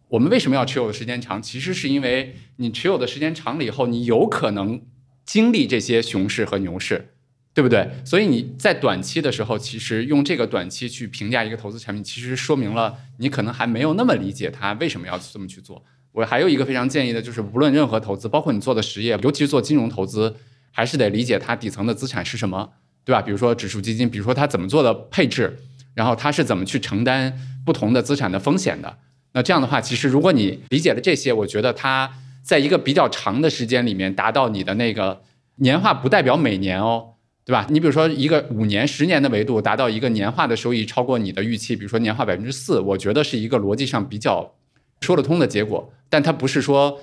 [0.08, 1.42] 我们为什么要持有的时间长？
[1.42, 4.80] 其实是因为你持有的时间长了以后，你有可能
[5.24, 7.14] 经历这些熊市和牛市，
[7.52, 7.90] 对不对？
[8.04, 15.84] 所以你在短期的时候，其实用这个短期去评价一个投资产品，其实说明了你可能还没有那么理解它为什么要这么去做。
[16.12, 20.36] 我还有一个非常建议的就是，无论任何投资，包括你做的实业，尤其是做金融投资，
[20.70, 23.20] 还是得理解它底层的资产是什么，对吧？
[23.20, 25.58] 比如说指数基金，比如说它怎么做的配置，
[25.96, 27.32] 然后它是怎么去承担
[27.64, 28.98] 不同的资产的风险的。
[29.32, 35.22] 那这样的话，其实如果你理解了这些，我觉得它在一个比较长的时间里面达到你的那个
[35.56, 37.66] 年化，不代表每年哦，对吧？
[37.70, 44.54] 你比如说一个五年、十年的维度，达到一个年化的收益超过你的预期，比如说年化百分之四，我觉得是一个逻辑上比较
[45.00, 45.92] 说得通的结果。
[46.08, 47.00] 但它不是说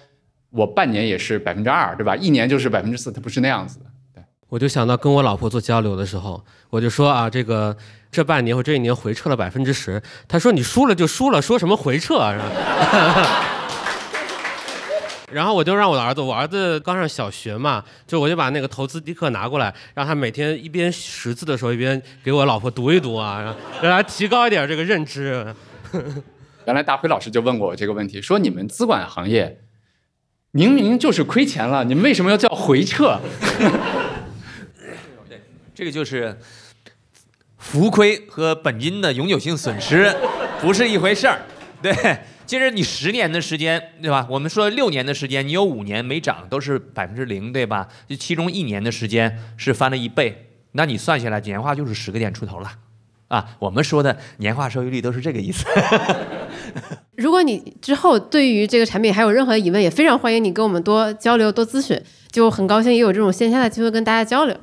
[0.51, 2.15] 我半年也是百分之二，对吧？
[2.15, 3.86] 一年就是百分之四，它不是那样子的。
[4.49, 7.75] 我就想到跟我老婆做交流的时候，我就说啊，这个
[8.12, 10.01] 这半年或这一年回撤了百分之十。
[10.27, 12.34] 她说你输了就输了，说什么回撤啊？
[12.34, 12.45] 是吧？
[15.32, 25.56] 然后我就让我的儿子，我儿子刚上小学嘛，就我就把那个投资第一课拿过来，让他每天一边识字的时候一边给我老婆读一读啊，让他提高一点这个认知。
[26.65, 29.62] 原来大辉老师就问过我这个问题，说你们资管行业
[30.51, 33.19] 明明就是亏钱了，你们为什么要叫回撤？
[35.75, 36.38] 这个就是
[37.57, 40.15] 浮亏和本金的永久性损失
[40.62, 41.41] 不是一回事儿。
[41.81, 41.91] 对，
[42.45, 44.27] 其实你十年的时间，对吧？
[44.29, 47.88] 我们说六年的时间，你有五年没涨，都是百分之零，对吧？
[48.07, 52.71] 就其中一年的时间是翻了一倍，那你算下来年化就是十个点出头了。
[53.29, 55.65] 啊，我们说的年化收益率都是这个意思。
[57.17, 61.99] 如果你之后对于这个产品还有任何疑问，也非常欢迎你跟我们多交流、多咨询。
[62.31, 64.55] 就很高兴也有这种线下的机会跟大家交流。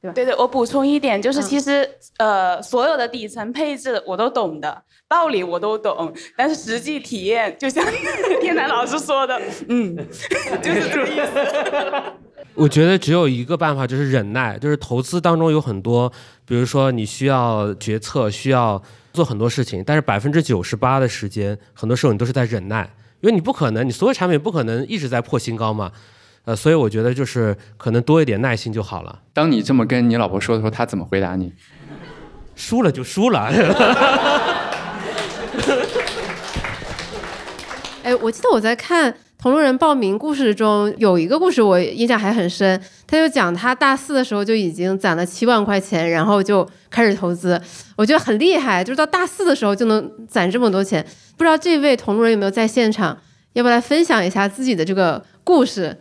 [0.00, 7.84] 对对，我补充一点，就是其实、呃，所有的底层配置我都懂的，道理我都懂，但是实际体验，就像
[8.40, 9.96] 天南老师说的，嗯，
[10.62, 12.12] 就是这个意思。
[12.54, 14.58] 我觉得只有一个办法，就是忍耐。
[14.58, 16.12] 就是投资当中有很多，
[16.44, 18.80] 比如说你需要决策，需要
[19.12, 22.88] 做很多事情，但是百分之九十八的时间，很多时候你都是在忍耐，
[23.20, 25.92] 因为你不可能，你所有产品不可能一直在破新高嘛。
[26.48, 29.20] 呃，所以我觉得就是可能多一点耐心就好了。
[29.34, 31.52] 当你这么跟你老婆说的时候，她怎么回答你？
[32.56, 33.52] 输了就输了。
[38.02, 42.80] 哎，我记得我在看《同路人报名》故事中有一个故事，我印象还很深。
[43.06, 47.60] 他就讲他大四的时候就已经攒了七万块钱，然后就开始投资。
[47.94, 51.06] 我觉得很厉害，就是到大四的时候就能攒这么多钱。
[51.36, 53.18] 不知道这位同路人有没有在现场？
[53.52, 55.98] 要不要来分享一下自己的这个故事？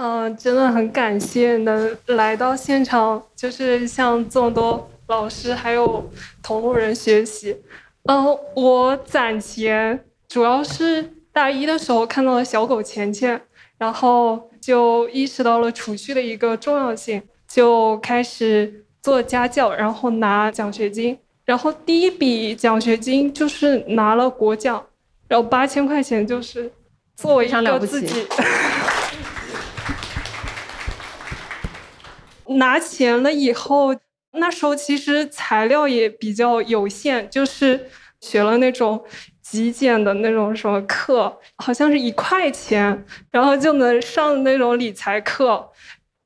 [0.00, 6.08] 嗯，真的很感谢能来到现场，就是向这么多老师还有
[6.40, 7.56] 同路人学习。
[8.04, 13.40] 嗯，我攒钱主要是大一的时候看到了小狗钱钱，
[13.76, 21.18] 然后就意识到了储蓄的一个重要性，就开始做家教，然后拿奖学金。
[21.44, 24.86] 然后第一笔奖学金就是拿了国奖，
[25.26, 26.70] 然后八千块钱就是
[27.16, 28.24] 作为一个自己。
[32.56, 33.94] 拿钱了以后，
[34.32, 37.88] 那时候其实材料也比较有限，就是
[38.20, 39.04] 学了那种
[39.42, 45.70] 极简的那种什么课，好像是一块钱，然后就能上那种理财课。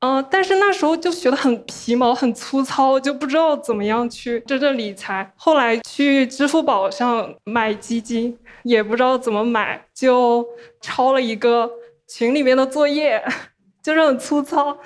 [0.05, 5.31] 嗯、但是那时候就学的很皮毛、很粗糙，就不知道怎么样去真正理财。
[5.37, 10.45] 后来去支付宝上买基金，也不知道怎么买，就
[10.81, 11.71] 抄了一个
[12.05, 13.23] 群里面的作业，
[13.81, 14.77] 就是很粗糙。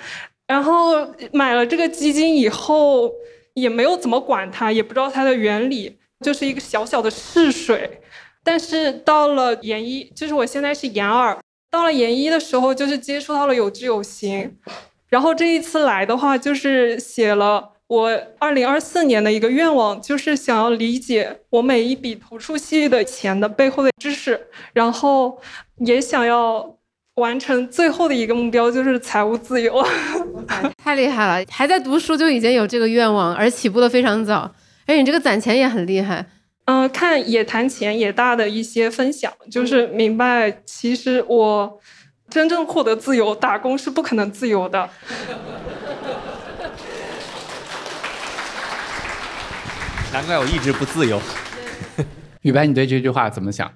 [0.48, 3.12] 然后买了这个基金以后，
[3.52, 8.00] 也没有怎么管它，也不知道它的原理，就是一个小小的试水。
[8.42, 11.38] 但是到了研一，就是我现在是研二，
[11.70, 14.56] 到了研一的时候，就是接触到了有知有行。
[15.10, 25.38] 然后这一次来的话，就是写了我二零二四年的一个愿望，就是想要理解我每一笔投出去的钱的背后的知识，然后
[25.76, 26.77] 也想要。
[27.18, 29.84] 完成最后的一个目标就是财务自由，
[30.82, 31.44] 太厉害了！
[31.50, 34.50] 还在读书就已经有这个愿望，而起步的非常早。
[34.86, 36.24] 而且你这个攒钱也很厉害。
[36.64, 41.80] 嗯、看也谈钱也大的一些分享，就是明白其实我
[42.28, 44.88] 真正获得自由，打工是不可能自由的。
[50.12, 51.20] 难怪我一直不自由。
[52.42, 53.70] 雨白，你对这句话怎么想？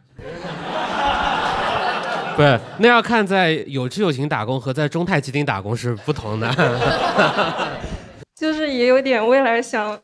[2.36, 6.48] 不是，那要看在有志有情打工和在中泰基金打工是不同的。
[8.34, 9.98] 就是也有点未来想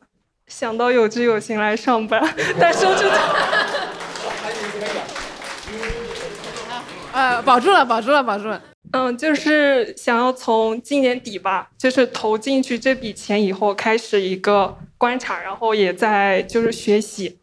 [0.47, 2.21] 想到有志有情来上班，
[2.59, 3.07] 但收出
[7.11, 8.61] 呃，保住了，保住了，保住了。
[8.91, 17.39] 嗯，就是想要从今年底吧，就是投进去这笔钱以后，开始一个观察，然后也在就是学习。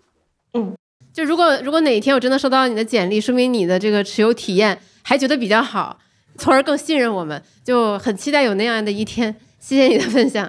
[0.55, 0.75] 嗯，
[1.17, 5.99] 就如果如果哪一天我真的收到你的简历，说明你的这个持有体验还觉得比较好，
[6.37, 9.35] 从而更信任我们，就很期待有那样的一天。
[9.59, 10.47] 谢谢你的分享。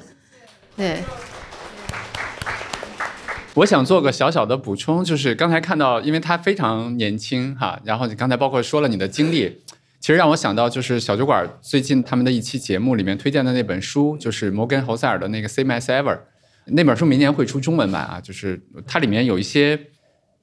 [0.76, 1.02] 对，
[3.54, 9.62] 我想做个小小的补充，就是刚才看到，因为他非常年轻哈，然后你刚才包括说了你的经历，
[10.02, 16.16] 其实让我想到就是小酒馆最近他们的一期节目里面推荐的那本书，就是摩根侯塞尔的那个《Same as Ever》，
[16.66, 19.80] 那本书明年会出中文版啊，就是它里面有一些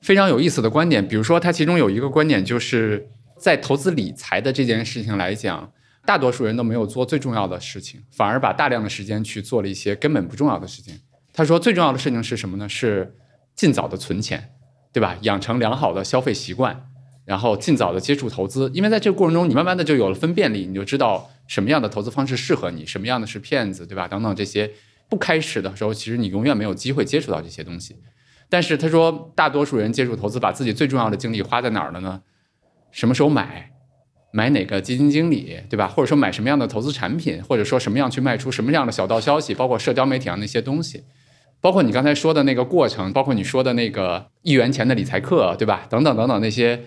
[0.04, 5.72] 非常有意思的观点，比如说他其中有一个观点就是在投资理财的这件事情来讲。
[6.06, 11.00] 大多数人都没有做最重要的事情，反而把大量的时间去做了一些根本不重要的事情。
[11.32, 12.68] 他说，最重要的事情是什么呢？
[12.68, 13.16] 是
[13.56, 14.50] 尽早的存钱，
[14.92, 15.16] 对吧？
[15.22, 16.88] 养成良好的消费习惯，
[17.24, 18.70] 然后尽早的接触投资。
[18.74, 24.06] 因为在这个过程中，你慢慢的就有了分辨力，你就知道什么样的投资方式适合你，什么样的是骗子，对吧？
[24.06, 24.70] 等等这些。
[25.08, 27.96] 不开始的时候，其实你永远没有机会接触到这些东西。
[28.48, 32.22] 但是他说，大多数人接触投资，把自己最重要的精力花在哪儿了呢？
[32.90, 33.70] 什么时候买？
[34.32, 35.86] 买哪个基金经理，对吧？
[35.86, 41.04] 或者说买什么样的投资产品，或者说什么样去卖出什么样的小道消息，包括社交媒体上那些东西，
[41.60, 45.86] 包括你刚才说的那个过程，包括你说的那个一元钱的理财课，对吧？
[45.88, 46.82] 等等等等那些，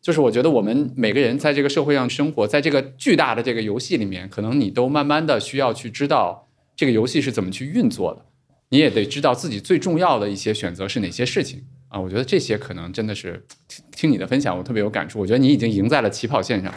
[0.00, 8.25] 就是我觉得我们每个人在这个社会上生活在这个巨大的这个游戏里面，可能你都慢慢的需要去知道这个游戏是怎么去运作的，
[8.70, 11.64] 你也得知道自己最重要的一些选择是哪些事情。
[11.88, 15.20] 啊，我觉得这些可能真的是听听你的分享，我特别有感触。
[15.20, 16.74] 我觉得你已经赢在了起跑线上。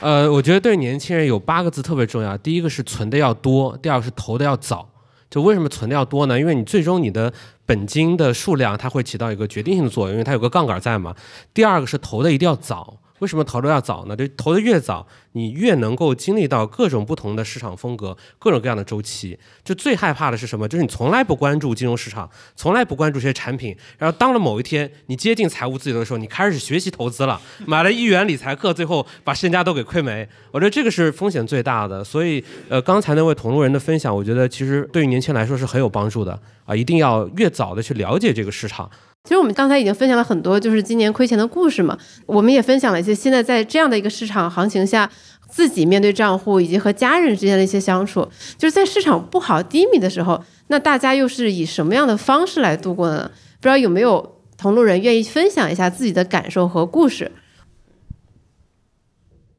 [0.00, 2.38] 呃，我觉得对年轻人有八个字特别重要。
[2.38, 4.88] 第一个是存的要多，第二个是投的要早。
[5.28, 6.38] 就为什么存的要多呢？
[6.38, 7.32] 因为你最终你的
[7.66, 11.14] 本金的数量它会起到一个决定性的作用，因为它有个杠杆在嘛。
[11.52, 13.00] 第二个是投的一定要早。
[13.20, 14.16] 为什么投的要早呢？
[14.16, 19.38] 就投的越早，你越能够经历到各种不同的市场风格，各种各样的周期。
[19.64, 20.68] 就最害怕的是什么？
[20.68, 30.28] 就是你从来不关注金融市场，从来不关注这些产品，然后当了某一天你接近财务自由的时候，你开始学习投资了，买了一元理财课，最后把身家都给亏没。
[30.50, 32.02] 我觉得这个是风险最大的。
[32.02, 36.74] 所以，呃，刚才那位同路人的分享，我觉得其实对于年轻人来说是很有帮助的啊！
[36.74, 38.90] 一定要越早的去了解这个市场。
[39.24, 41.96] 其实我们刚才已经分享了很多，就是今年亏钱的故事嘛。
[42.26, 45.10] 我们也分享了一些现在在这样的一个市场行情下，
[45.48, 48.26] 自己面对账户以及和家人之间的一些相处。
[48.56, 53.30] 就是在市场不好低迷的时候，那大家又是以什么样的方式来度过的呢？
[53.60, 57.30] 不知道有没有同路人愿意分享一下自己的感受和故事？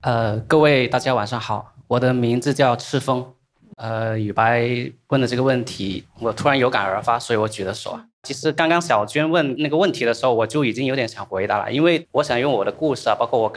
[0.02, 3.34] 呃，各位大家晚上好，我的名字叫赤峰。
[3.78, 8.06] 呃，雨白问的这个问题，我突然有感而发，所以我举了手啊。
[8.24, 13.52] 其实刚刚小娟问那个问题的时候，我就已经有点想回答了，因为我想用我的故事啊，包括我，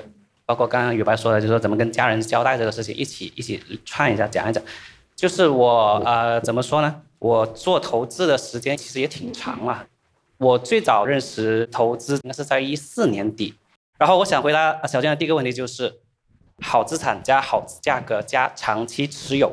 [0.47, 4.63] 包括刚刚雨白说的，就是说怎么跟家人交代这个事情，一起一起串一下讲一讲。
[5.15, 7.03] 就是我呃怎么说呢？
[7.19, 9.87] 我做投资的时间其实也挺长了。
[10.39, 13.55] 我最早认识投资应该是在一四年底。
[13.99, 16.01] 然后我想回答小娟的第一个问题就是，
[16.63, 19.53] 好资产加好价格加长期持有。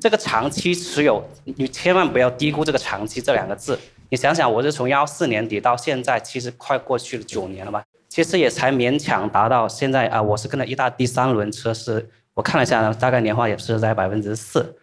[0.00, 3.78] 这个长期持有，你千万不要低估这个长期这两个字。
[4.12, 7.84] 你想想，我是从幺四年底到现在，其实快过去了九年了吧？
[8.08, 10.20] 其实也才勉强达到现在啊。
[10.20, 14.74] 我是跟了一大第三轮车，是我看了一下，大概年化也是在百分之四。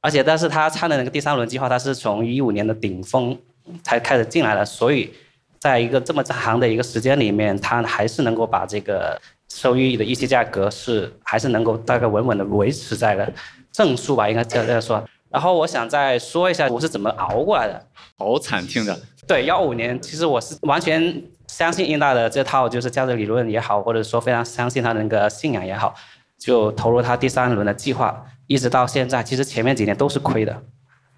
[0.00, 3.38] 而且，但是他参的那个第三轮计划，他是从一五年的顶峰
[3.82, 5.12] 才开始进来的，所以
[5.58, 13.30] 在一个这么长的一个时间里面，他还是能够把这个收益的预期价格是还是能够大概稳稳的维持在了
[13.70, 15.04] 正数吧，应该这样说。
[15.28, 17.86] 然后我想再说一下我是怎么熬过来的，
[18.22, 18.96] 好惨听着。
[19.26, 25.92] 对，幺五年其实我是完全相信英大的这套就是价值理论也好，或者说非常相信他那个信仰也好，
[26.38, 30.62] 就投入他第三轮的计划，一直到现在，其实前面几年都是亏的。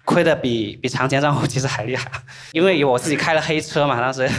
[0.05, 2.09] 亏的比比长钱账户其实还厉害，
[2.53, 4.29] 因为有我自己开了黑车嘛，当时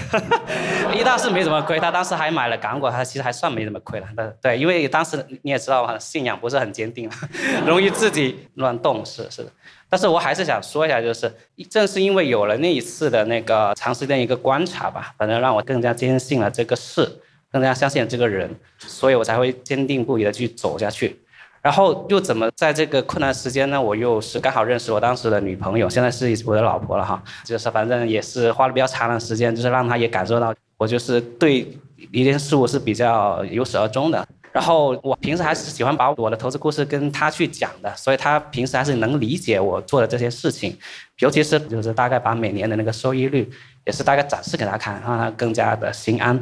[0.96, 4.06] 一大是没怎么亏，他当时还买了港股，他其实还算没怎么亏了。
[4.16, 7.10] 对对，因为当时你也知道嘛，信仰不是很坚定，
[7.66, 9.46] 容易自己乱动，是是。
[9.88, 11.32] 但是我还是想说一下，就是
[11.68, 17.08] 正是因为有了那一次的那个长时间一个观察吧，反正让我更加坚信了这个事，
[17.52, 18.48] 更加相信了这个人，
[18.78, 21.20] 所以我才会坚定不移的去走下去。
[21.66, 23.82] 然后又怎么在这个困难时间呢？
[23.82, 27.20] 我又是刚好认识我当时的女朋友，现在是我的老婆了哈。
[27.44, 31.66] 就是反正也是花了比较长的时间，就是让她也感受到我就是对
[32.12, 34.24] 一件事物是比较由始而终的。
[34.52, 40.78] 然后我平时还是喜欢把我的投资故事跟她去讲的，所以她平时还是能理解我做的这些事情，
[41.18, 43.50] 尤其是就是大概把每年的那个收益率
[43.84, 46.38] 也是大概展示给她看，让她更加的心安。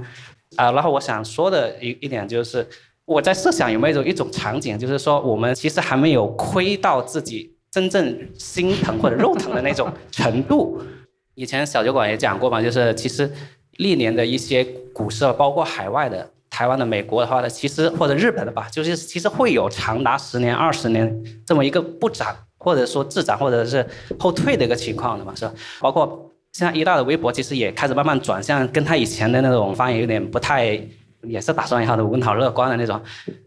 [0.57, 2.69] 啊，然后我想说的一一点就是。
[3.07, 10.81] 我在设想有没有一种场景，就是说我们其实还没有亏到自己真正心疼或者肉疼的那种程度。
[11.37, 13.31] 以前小酒馆也讲过嘛，就是其实
[13.77, 23.87] 历年的一些股市，包括海外的、台湾的、美国的话呢，其实或者日本的吧，就是其实会有长达十年、二十年这么一个不涨，或者说滞涨，或者是
[24.19, 25.53] 后退的一个情况的嘛，是吧？
[25.81, 30.81] 包括现在一大的微博，其实也开始慢慢转向，跟他以前的那种方言有点不太。
[31.27, 33.01] 也是打算以后的无脑乐观的那种，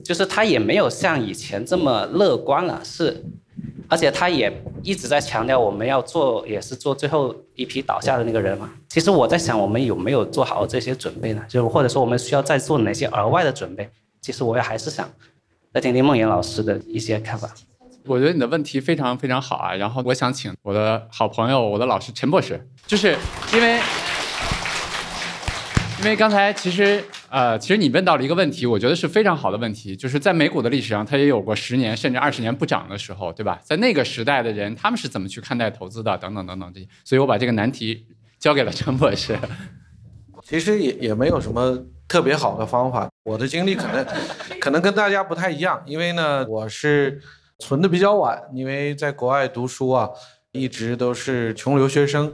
[0.03, 3.23] 就是他也没有像以前这么乐观了，是，
[3.87, 4.51] 而且他也
[4.83, 8.69] 一直在强调我们要做，也是做最后一批倒下的那个人嘛。
[8.87, 11.43] 其实我在想，我们有没有做好这些准备呢？
[11.47, 13.89] 就是或者说我们需要再做哪些额外的准备？
[14.21, 15.09] 其实我也还是想
[15.73, 17.49] 再听听梦妍老师的一些看法。
[18.05, 23.17] 我觉得你的问题非常非常好啊，然后我想请我的好朋友，我的老师陈博士，就是
[23.53, 23.79] 因为。
[25.99, 33.59] 因为刚才其实，呃，其实你问到了一个问题，我觉得是非常好的问题，就是在美股的历史上，它也有过十年甚至二十年不涨的时候，对吧？
[33.63, 36.17] 在那个时代的人，他们是怎么去看待投资的？
[36.17, 38.05] 等等等等这些，所以我把这个难题
[38.39, 39.37] 交给了陈博士。
[40.43, 44.05] 其实也也没有什么特别好的方法，我的经历可能
[44.61, 47.21] 可能跟大家不太一样，因为呢，我是
[47.59, 50.09] 存的比较晚，因为在国外读书啊，
[50.53, 52.33] 一直都是穷留学生，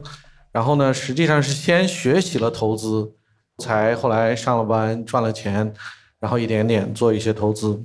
[0.51, 3.15] 然后呢，实际上是先学习了投资。
[3.59, 5.73] 才后来上了班赚了钱，
[6.19, 7.83] 然后一点点做一些投资，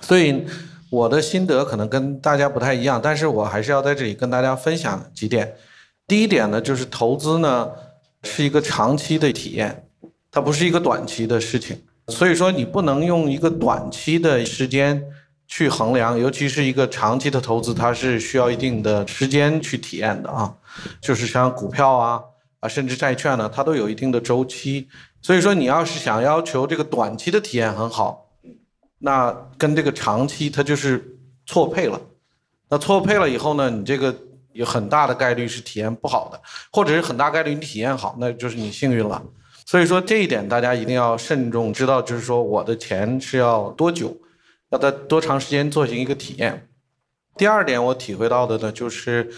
[0.00, 0.44] 所以
[0.90, 5.54] 我的心得可能跟大家不太一样，但是我还是要在这里跟大家分享几点。
[6.08, 7.70] 第一点呢，就是投资呢
[8.24, 9.88] 是一个长期的体验，
[10.30, 15.02] 它不是一个短期的事情，所以说你不能用一个短期的时间
[15.46, 20.54] 去衡量，尤其是一个长期的投资，它是需要一定的时间去体验的啊，
[21.00, 22.20] 就是像股票啊。
[22.68, 24.88] 甚至债券呢，它都有一定的周期，
[25.22, 28.28] 所以说你要是想要求这个短期的体验很好，
[28.98, 32.00] 那跟这个长期它就是错配了。
[32.68, 34.14] 那错配了以后呢，你这个
[34.52, 36.40] 有很大的概率是体验不好的，
[36.72, 39.22] 或者是很大概率你体验好，那就是你幸运了。
[39.64, 44.16] 所以说这一点大家一定要慎重，知道就是说我的钱是要多久，
[44.70, 46.68] 要在多长时间做行一个体验。
[47.36, 49.30] 第二点我体会到的呢，就是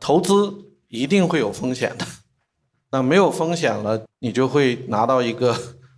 [0.00, 0.52] 投资
[0.88, 2.06] 一定会有风险的。
[2.90, 5.56] 那没有风险了，你就会拿到一个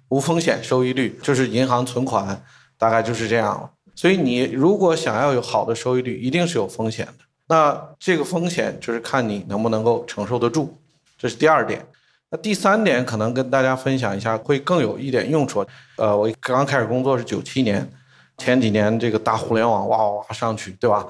[0.09, 2.43] 无风险收益率，就是银行存款，
[2.79, 3.71] 大概就是这样了。
[3.95, 7.13] 所以你如果想要有好的收益率，一定是有风险的。
[7.49, 10.79] 那这个风险就是看你能不能够承受得住，
[11.19, 11.85] 这是第二点。
[12.31, 15.65] 那第三点可能跟大家分享一下，会更有一点用处。
[15.97, 17.91] 呃，我刚开始工作是九七年，
[18.37, 21.07] 前几年这个大互联网哇哇哇上去，对吧？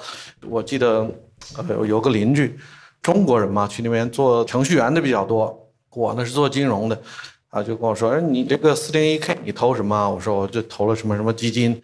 [0.49, 1.09] 我记得
[1.57, 2.59] 呃有个邻居，
[3.03, 5.68] 中国人嘛，去那边做程序员的比较多。
[5.91, 7.01] 我呢是做金融的，
[7.51, 10.11] 啊，就跟我说，哎，你这个四零一 K 你投什么？
[10.11, 11.81] 我说我就投了什么什么基金。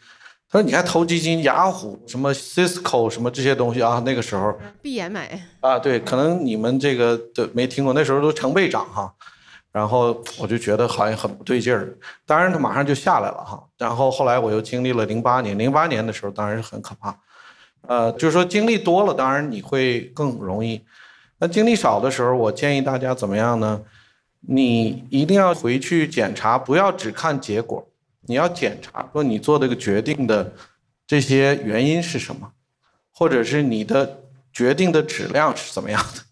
[0.51, 1.43] 他说你还投基金？
[1.43, 4.01] 雅虎什么 Cisco 什么这些东西啊？
[4.07, 9.13] 那个时候闭眼买啊，对，可能你们这个都没听过，那时候都成倍涨哈。
[9.73, 11.93] 然后我就觉得好像很不对劲儿，
[12.25, 13.61] 当然它马上就下来了哈。
[13.77, 17.19] 然后后来我又经历了零八年，零八年的时候当然是很可怕，
[17.89, 20.81] 呃，就是说经历多了，当然你会更容易。
[21.39, 23.81] 那经历少的时候，我建议大家怎么样呢？
[24.47, 27.89] 你一定要回去检查，不要只看结果，
[28.27, 30.53] 你要检查说你做这个决定的
[31.07, 32.53] 这些原因是什么，
[33.11, 34.21] 或者是你的
[34.53, 36.23] 决定的质量是怎么样的。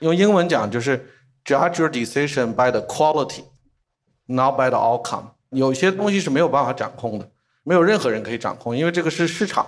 [0.00, 1.08] 用英文讲就是
[1.44, 5.30] judge your decision by the quality，not by the outcome。
[5.50, 7.30] 有些东西是没有办法掌控的，
[7.62, 9.66] 没有任何人可以掌控，因为这个是市场。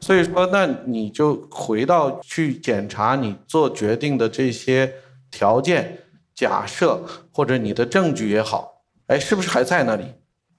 [0.00, 4.94] 所以说，那你就回到去检查你做决定的这些
[5.30, 5.98] 条件。
[6.38, 10.04] 假设或者你的证据也好，哎，是不是还在那里？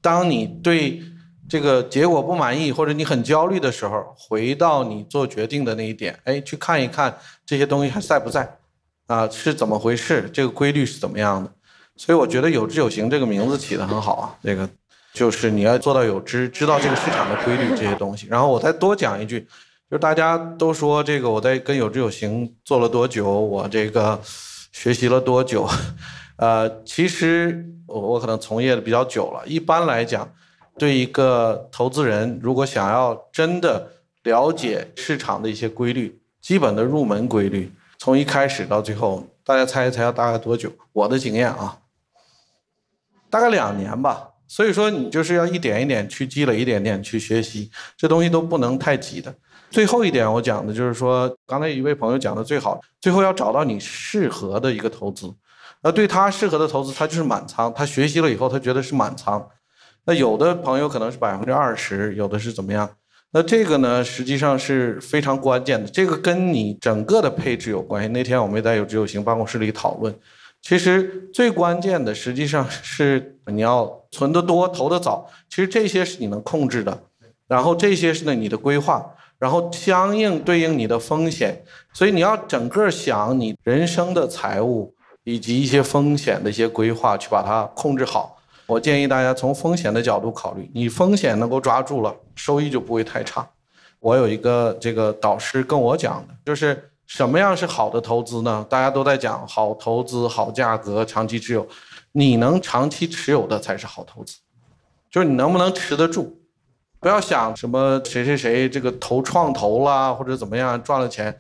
[0.02, 1.02] 当你对
[1.48, 8.58] 这个结果不满意或者你很焦虑的时候，回到你做决定的那一点，哎，去看一看这些东西还在不在，
[9.08, 10.30] 啊，是怎么回事？
[10.34, 11.50] 这个规律是怎么样的？
[11.96, 14.70] 所以我觉得有知有行这个名字起得很好啊，这个
[15.14, 18.28] 就是你要做到有知，知道这个市场的规律这些东西。
[18.28, 19.40] 然后我再多讲一句，
[19.90, 24.20] 就是大家都说这个我在跟有知有行做了多久，我这个
[24.72, 25.68] 学习了多久，
[26.38, 30.32] 呃，其实我我可能从业的比较久了，一般来讲。
[30.78, 33.92] 对一个投资人，如果想要真的
[34.24, 40.72] 了解市场的一些规律，基本的入门规律，从一开始到最后，大家猜一猜要大概多久？
[40.94, 41.80] 我的经验啊，
[43.30, 44.30] 大概两年吧。
[44.48, 49.36] 所以说，你就是要一点一点去积累，一点点去学习，这东西都不能太急的。
[49.70, 55.34] 最后一点，我讲的就是说，刚才一位朋友讲的最好，最后要找到你适合的一个投资。
[55.82, 57.74] 那对他适合的投资，他就是满仓。
[57.74, 59.48] 他学习了以后，他觉得是满仓。
[60.06, 62.90] 那有的朋友可能是百分之二十，有的是怎么样？
[63.32, 65.88] 那这个呢，实际上是非常关键的。
[65.88, 68.10] 这个跟你整个的配置有关系。
[68.10, 70.14] 那天我们在有只有行办公室里讨论，
[70.64, 75.30] 其实最关键的实际上是你要存得多，投得早。
[75.48, 77.04] 其实这些是你能控制的，
[77.48, 79.06] 然后这些是呢你的规划，
[79.40, 81.64] 然后相应对应你的风险。
[81.94, 88.38] 所以你要整个想你人生的财务以及一些风险的一些规划，去把它控制好。
[88.68, 93.50] 我建议大家从风险的角度考虑，你风险能够抓住了，收益就不会太差。
[94.00, 98.64] 我有一个这个导师跟我讲的，就是什么样是好的投资呢？
[98.70, 101.68] 大家都在讲好投资、好价格、长期持有，
[102.12, 104.38] 你能长期持有的才是好投资，
[105.10, 106.40] 就是你能不能持得住。
[107.00, 111.36] 不要想什么谁谁谁这个投创投啦，或者怎么样赚了钱，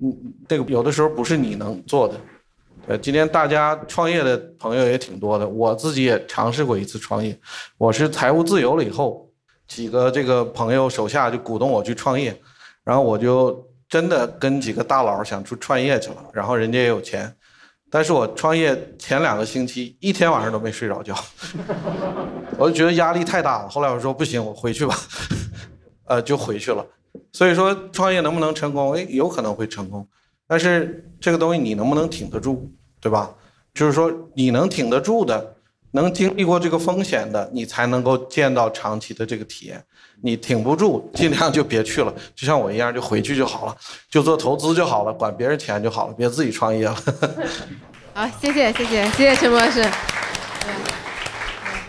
[0.00, 0.10] 嗯，
[0.48, 2.14] 这个有的时候不是你能做的。
[2.88, 7.38] 呃，今天大家创业的朋友也挺多的，我自己也尝试过一次创业。
[7.78, 9.30] 我是财务自由了以后，
[9.68, 12.36] 几个这个朋友手下就鼓动我去创业，
[12.82, 16.24] 然后我就真的跟几个大佬想出创业去了。
[16.32, 17.32] 然后人家也有钱，
[17.94, 21.14] 但是我创业前两个星期一天晚上都没睡着觉，
[22.56, 23.68] 我就觉得压力太大了。
[23.68, 24.96] 后来我说不行，我回去吧，
[26.08, 26.82] 呃，就回去了。
[27.32, 28.94] 所以说创业能不能成功？
[28.94, 30.08] 哎，有可能会成功。
[30.46, 33.30] 但是这个东西你能不能挺得住，对吧？
[33.74, 35.56] 就是说你能挺得住的，
[35.90, 39.84] 能经历过这个风险的，你才能够见到长期的这个体验。
[40.22, 43.76] 你挺不住，尽量就别去了，就像我一样，就回去就好了，
[44.08, 46.96] 就做投资就好了，管别人钱就好了，别自己创业了。
[48.14, 49.84] 好，谢谢谢谢谢谢陈博士。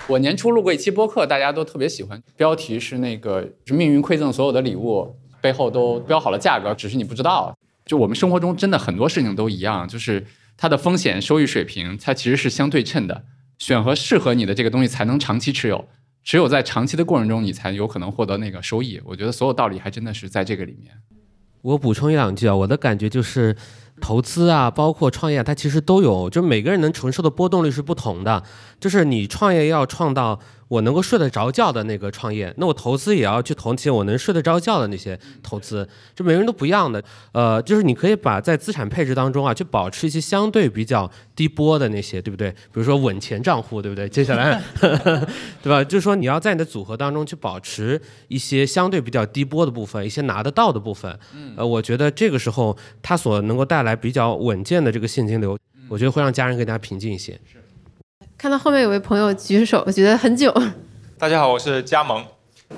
[0.08, 7.56] 我年初录过一期播客，大家都特别喜欢，标题是那个“是命运馈赠所有的礼物背后都标好了价格，只是你不知道”。
[7.86, 10.26] 就我们生活中真的很多事情都一样，就是
[10.58, 13.24] 它的风险收益水平，它其实是相对称的。
[13.60, 15.88] 选和适合你的这个东西才能长期持有，
[16.24, 19.02] 只有在长期的过程中，你才有可能获得那个收益。
[19.06, 20.94] 我觉得所有道理还真的是在这个里面。
[21.62, 23.56] 我补充一两句啊，我的感觉就是，
[24.02, 28.44] 投资啊，包括创业，它其实都有，就每个人能承受的波动率是不同的。
[28.80, 30.40] 就是你创业要创到。
[30.74, 37.04] 我能够睡得着觉的那个创业，那我投资也要去投些我能睡得着觉的那些投资，就每个人都不一样的。
[37.32, 42.50] 呃，就是你可以把在资产配置当中啊，去保持一些相对比较低波的那些，对不对？
[42.52, 44.10] 比如说稳钱账户，对不对？
[44.10, 44.60] 接下来，
[45.62, 45.84] 对吧？
[45.84, 51.20] 就是说你要在你的组合当中去保持一些相对比较低波的部分，一些拿得到的部分。
[51.56, 55.56] 呃，我觉得这个时候它所能够带来比较稳健的这个现金流，
[55.88, 57.40] 我觉得会让家人更加平静一些。
[58.44, 60.54] 看到后面有位朋友举手，我觉得很久。
[61.18, 62.22] 大家好，我是加盟。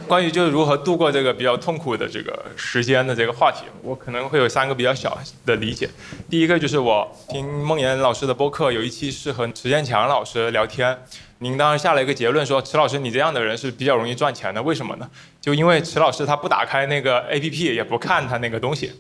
[0.08, 5.90] 关于就是如何度过这个比较痛苦的这个时间的这个话题，我可能会有三个比较小的理解。
[6.30, 10.96] 第一个就是我听孟岩老师的播客，有一期是和池建强老师聊天，
[11.40, 15.10] 您当时下了一个结论说，池老师你这样的人是比较容易赚钱的，为什么呢？
[15.42, 18.92] 就因为池老师他不打开那个 APP，也不看他那个东西。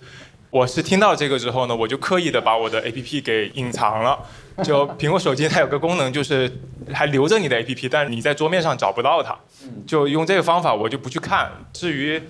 [0.55, 4.17] 我是听到这个之后呢，我就刻意的把我的 APP 给隐藏了。
[4.63, 6.49] 就苹果手机它有个功能，就是
[6.93, 9.37] 还留着你的 APP，但是你在桌面上找不到它。
[9.85, 11.51] 就用这个方法，我就不去看。
[11.73, 12.23] 至于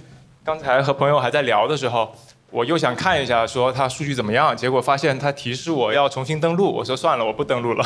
[0.43, 2.15] 刚才和朋友还在聊的时候。
[2.51, 6.71] 我又想看一下，说它数据怎么样，结果发现它提示我要重新登录。
[6.71, 7.85] 我说算了，我不登录了。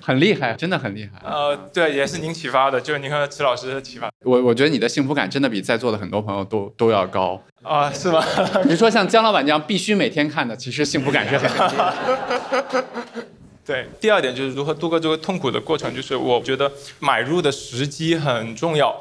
[0.00, 1.20] 很厉害，真的很厉害。
[1.22, 4.10] 呃，对，也是您启发的，就是您和池老师的启发。
[4.24, 7.92] 我我觉得你的幸福感真的比在座的很多朋友都都要高啊？
[7.92, 8.24] 是吗？
[8.64, 12.84] 你说像姜老板这样必须每天看的，其实幸福感是很低的。
[13.66, 18.98] 对，第二点就是如何度过这个痛苦的过程，就是我觉得买入的时机很重要。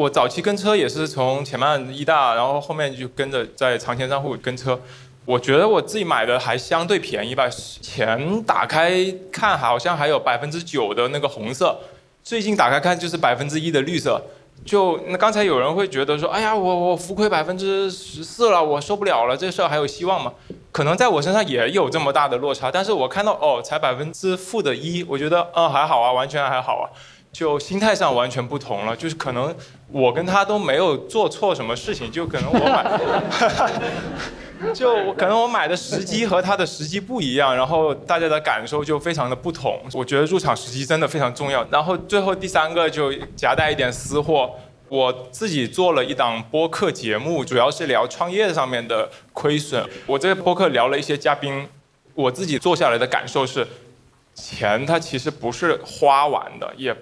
[0.00, 4.80] 我早期跟车也是从前曼一大，然后后面就跟着在长钱账户跟车。
[5.26, 8.92] 我觉得我自己买的还相对便宜吧，钱打开
[9.30, 11.76] 看好像还有百分之九的那个红色，
[12.24, 14.22] 最近打开看就是百分之一的绿色。
[14.64, 20.32] 就那刚才有人会觉得说，哎呀，我我浮亏百分之十四了，我受不了了，这事儿还有希望吗？
[20.72, 26.88] 可能在我身上也有这么大的落差，但是我看到哦，才百分之负的一，我觉得嗯还好啊，完全还好啊，
[27.32, 29.54] 就心态上完全不同了，就是可能
[29.90, 32.84] 我跟他都没有做错什么事情，就可能我买。
[34.74, 39.80] 就可能我买的时机和他的时机不一样，然后大家的感受就非常的不同。
[39.94, 41.66] 我觉得入场时机真的非常重要。
[41.70, 44.50] 然后最后第三个就夹带一点私货，
[44.90, 49.82] 我自己做了一档播客节目，主要是聊创业上面的亏损。
[50.04, 51.66] 我这个播客聊了一些嘉宾，
[52.12, 53.66] 我自己做下来的感受是，
[54.40, 56.96] 钱它其实不是花完的，也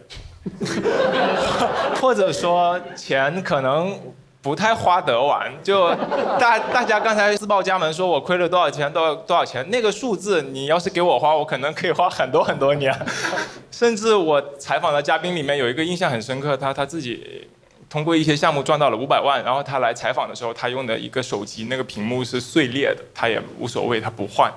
[2.00, 3.98] 或者说钱可能。
[4.40, 5.92] 不太花得完，就
[6.38, 12.96] 大大家刚才自报家门说我亏了多少钱，多少多少钱，那个数字你要是给我花，我可能可以花很多很多年。
[13.72, 17.48] 甚至我采访的嘉宾里面有一个印象很深刻，他他自己
[17.90, 24.50] 通过一些项目赚到了五百万，然后他来采访的时候，他用的一个手机那个屏幕是碎裂的，他也无所谓，他不换。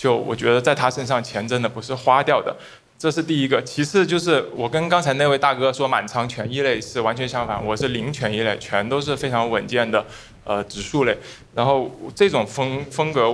[0.00, 2.56] 就我觉得在他身上钱真的不是花掉的。
[2.98, 10.02] 这是第一个，其次就是我跟刚才那位大哥说满仓权益类是完全相反，我是零权益类，全都是非常稳健的，
[10.44, 11.14] 呃，指数类。
[11.54, 13.28] 然后这种风风格，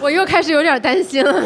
[0.00, 1.32] 我又开始有点担心了。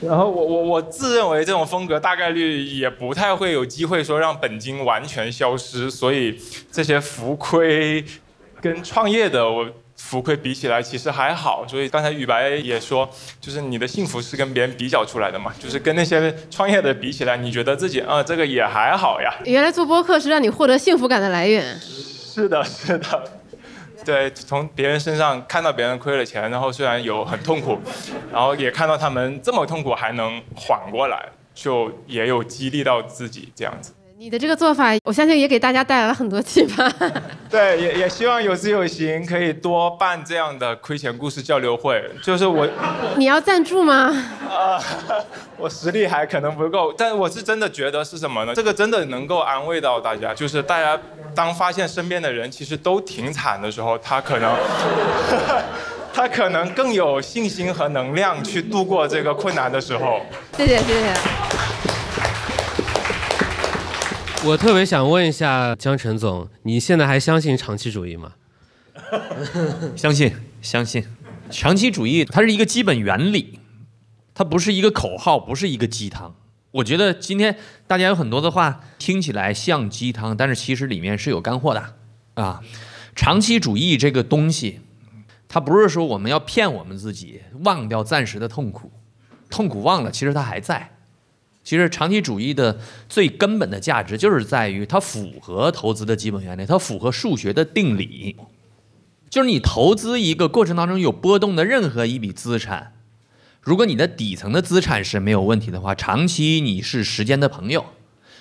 [0.00, 6.40] 然后我我我自认为这种风格大概率也不太会有机会说让本金完全消失，所以
[6.72, 8.02] 这些浮亏
[8.62, 9.66] 跟创业的我。
[10.02, 13.08] 浮亏比起来其实还好，所以刚才雨白也说，
[13.40, 19.32] 就是你的幸福是跟别人比较出来的嘛，就是跟那些创业的比起来，你觉得自己啊这个也还好呀。
[19.44, 21.78] 原来做播客是让你获得幸福感的来源。
[21.78, 23.24] 是的，是的，
[24.04, 27.78] 对，从别人身上看到别人亏了钱，然后虽然有很痛苦，
[28.32, 33.92] 然后也看到他们这么痛苦还能缓过来，就也有激励到自己这样子。
[34.20, 36.86] 你的这个做法，我相信也给大家带来了很多启发。
[37.48, 42.04] 对，也也希望有知有行可以多办这样的亏钱故事交流会。
[42.22, 42.68] 就是我，
[43.16, 44.14] 你要赞助吗？
[44.46, 44.78] 啊，
[45.56, 48.54] 我实力还可能不够，但我是真的觉得是什么呢？
[48.54, 50.34] 这个真的能够安慰到大家。
[50.34, 51.00] 就是大家
[51.34, 54.54] 当发现身边的人其实都挺惨的时候，他可能，
[56.12, 60.20] 他可能更有信心和能量去度过这个困难的时候。
[60.58, 61.59] 谢谢，谢谢。
[64.42, 68.32] 我特别想问一下江晨总，你现在还相信长期主义吗？
[69.94, 70.32] 相信，
[70.62, 71.04] 相信。
[71.50, 73.58] 长期主义它是一个基本原理，
[74.32, 76.34] 它不是一个口号，不是一个鸡汤。
[76.70, 81.94] 我觉得今天大家有很多的话听起来像鸡汤，但是其实里面是有干货的
[82.34, 82.62] 啊。
[83.14, 84.80] 长期主义这个东西，
[85.48, 88.90] 它不是说我们要骗我们自己，忘掉暂时的痛苦，
[89.50, 90.96] 痛苦忘了，其实它还在。
[91.62, 98.36] 其实长期主义的最根本的价值就是在于它符合投资的基本原理，它符合数学的定理。
[99.28, 102.94] 就是你投资一个过程当中有波动的任何一笔资产，
[103.60, 107.84] 如果你的底层的资产是没有问题的话，长期你是时间的朋友，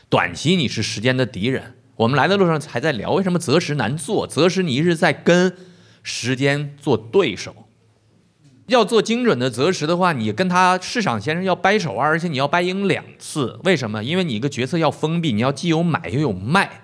[0.09, 1.76] 短期你是时间的敌人。
[1.97, 5.55] 我们来的路上还在聊为什么择时难做，择时你一直在跟
[6.01, 7.68] 时间做对手。
[8.70, 13.59] 要做精准的择时的话，你跟他市场先生要掰手腕，而且你要掰赢两次。
[13.63, 14.03] 为什么？
[14.03, 16.84] 因为你一个决策要封闭，你要既有买又有卖。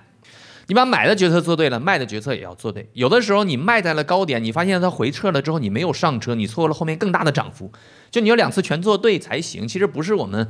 [0.68, 2.90] 你把买的决策做对了，卖的决策也要做对。
[2.94, 7.72] 有的时候你卖在了高点，你发现它回撤了之后，你没有上车，你错过了后面更大的涨幅。
[8.10, 9.68] 就你有两次全做对才行。
[9.68, 10.48] 其实不是我们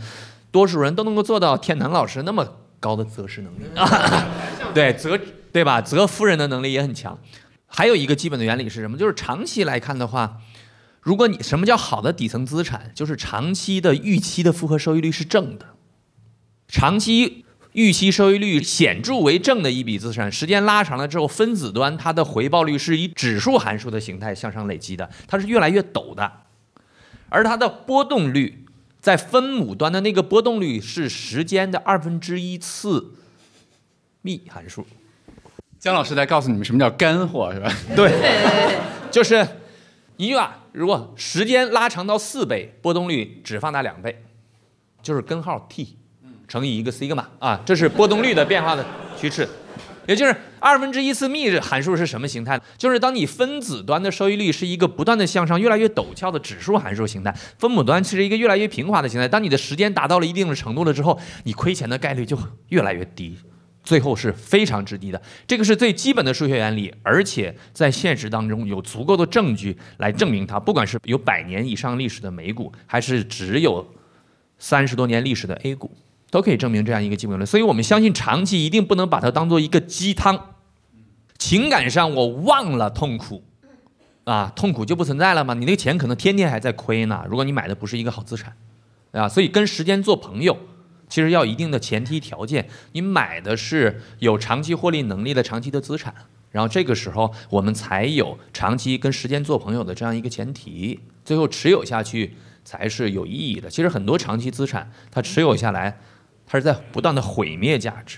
[0.51, 2.47] 多数人都能够做到天南老师那么
[2.79, 4.25] 高的择时能力啊。
[4.73, 5.19] 对择
[5.51, 5.81] 对吧？
[5.81, 7.19] 择夫人的能力也很强。
[7.67, 8.97] 还有一个基本的原理是什么？
[8.97, 10.37] 就是长期来看的话。
[11.05, 15.67] 如果你什么叫好的底层资产，就是长期的预期的复合收益率是正的，
[16.67, 26.31] 长期预期收益率显著为正的一笔资产，时间拉长了之后，分子端它的回报率是以指数函数的形态向上累积的，它是越来越陡的，
[27.29, 28.65] 而它的波动率
[28.99, 33.13] 在分母端的那个波动率是时间的二分之一次
[34.23, 34.87] 幂函数。
[35.77, 37.71] 姜老师在告诉你们什么叫干货是吧？
[37.95, 38.11] 对，
[39.11, 39.47] 就是。
[40.17, 44.23] 一句话，如果时间拉长到四倍，波动率只放大两倍，
[45.01, 45.97] 就是根号 t
[46.47, 48.85] 乘以一个 sigma 啊，这是波动率的变化的
[49.17, 49.47] 趋势，
[50.07, 52.61] 也就是二分之一次幂函数是什么形态？
[52.77, 59.27] 就是当你分子端的收益率是一个不断的向上、越来越陡峭的指数函数形态，分母端是一个越来越平滑的形态。
[59.27, 62.37] 当你的时间达到了一定的程度了之后，你亏钱的概率就
[62.69, 63.37] 越来越低。
[63.85, 70.59] 最后是非常之低的，这个是最基本的数学原理，而且在现实当中有足够的证据来证明它。
[70.59, 73.87] 不管是有百年以上历史的美股，还是只有
[74.57, 75.95] 三十多年历史的 A 股，
[76.31, 77.45] 都可以证明这样一个基本论。
[77.45, 80.55] 所以我们相信长期一定不能把它当做一个鸡汤。
[81.37, 83.43] 情感上我忘了痛苦，
[84.23, 85.53] 啊，痛苦就不存在了吗？
[85.53, 87.23] 你那个钱可能天天还在亏呢。
[87.29, 88.55] 如果你买的不是一个好资产，
[89.11, 90.57] 啊，所以跟时间做朋友，
[91.07, 96.13] 其实要一定的前提条件，你买的是有长期获利能力的长期的资产，
[96.51, 103.69] 然后这个时候我们才有长期跟时间做朋友的这样一个前提，最后持有下去才是有意义的。
[103.69, 105.99] 其实很多长期资产它持有下来，
[106.47, 108.17] 它是在不断的毁灭价值。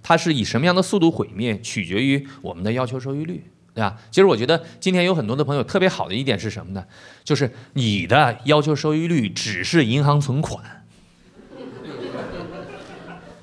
[0.00, 3.98] 它是以什么样的速度毁灭，取决于我们的要求收益率，对吧？
[4.10, 6.86] 其实我觉得今天有很多的朋友特别好的一点是什么呢？
[7.24, 10.77] 就是你的要求收益率只是银行存款。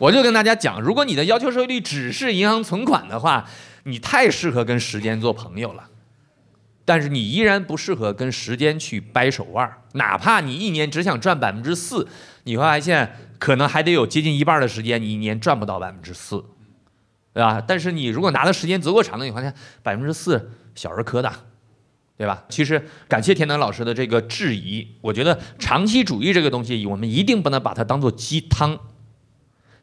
[0.06, 3.48] 我就跟大家讲，如果你的要求收益率只是银行存款的话，
[3.86, 5.90] 你太适合跟时间做朋友了。
[6.86, 12.08] 但是你依然不适合跟时间去掰手腕哪怕你一年只想赚百分之四，
[12.44, 16.46] 你会发现可能还得有接近一半的时间，你一年赚不到百分之四。
[17.34, 17.60] 对吧？
[17.68, 21.30] 但是你如果拿的时间足够长的，你发现百分之四小儿科的，
[22.16, 22.44] 对吧？
[22.48, 28.80] 其实感谢田南老师的这个质疑，我觉得长期主义这个东西，我们一定不能把它当做鸡汤，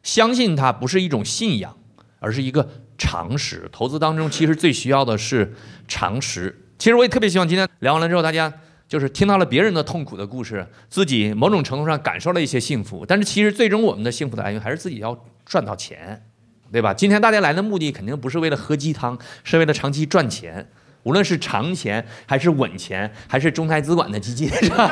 [0.03, 1.75] 相信它不是一种信仰，
[2.19, 3.67] 而是一个常识。
[3.71, 5.53] 投资当中其实最需要的是
[5.87, 6.55] 常识。
[6.77, 8.53] 其实我也特别希望今天聊完了之后，大家
[8.87, 13.05] 就是听到了别人的痛苦的故事，自己某种程度上感受了一些幸福。
[13.05, 16.23] 但是其实最终我们的幸福的来源还是自己要赚到钱。
[16.71, 16.91] 对吧？
[16.91, 20.67] 今天大家来的目的肯定不是为了喝鸡汤，是为了长期赚钱。
[21.03, 24.89] 无论是长钱还是稳钱，还是中泰资管的基金，是吧？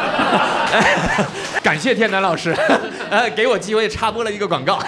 [1.64, 2.52] 感谢天南老师，
[3.10, 4.80] 呃，给我机会插播了一个广告。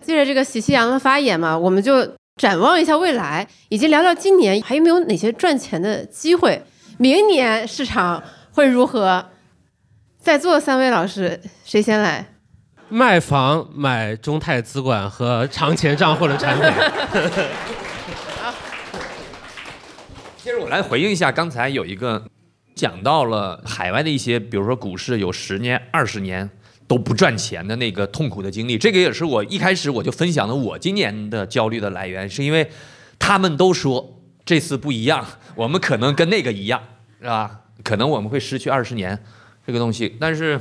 [0.00, 6.62] 借着这个喜气洋的发言嘛，我们就展望一下未来，以及聊聊今年还有没有哪些赚钱的机会。
[6.98, 9.26] 明年市场会如何？
[10.20, 12.26] 在座三位老师，谁先来？
[12.88, 16.70] 卖房买中泰资管和长钱账户的产品。
[20.42, 22.20] 其实我来回应一下，刚才有一个
[22.74, 26.50] 讲到了海外的一些，比如说股市有十年、二十年
[26.88, 32.68] 都不赚钱的那个痛苦的经历，这个也是我一开始我就分享了我今年的焦虑的来源，是因为
[33.20, 35.24] 他们都说这次不一样，
[35.54, 36.82] 我们可能跟那个一样，
[37.20, 37.60] 是吧？
[37.84, 39.16] 可能我们会失去二十年
[39.64, 40.60] 这个东西，但是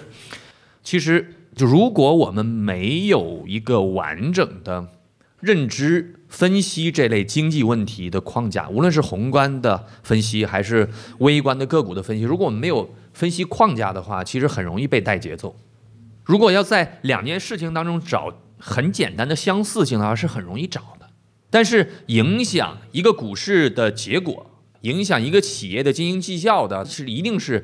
[0.84, 1.38] 其实。
[1.54, 4.88] 就如果我们没有一个完整的
[5.42, 10.90] 认知分析这类经济问题的框架，无论是宏观的分析还是
[11.20, 15.56] 微观的个股的分析，如果我们没有分析框架的话，其实很容易被带节奏。
[16.24, 21.10] 如果要在两件事情当中找很简单的相似性的话，是很容易找的。
[21.50, 24.48] 但是影响一个股市的结果。
[24.82, 27.64] 影响一个企业的经营绩效的是一定是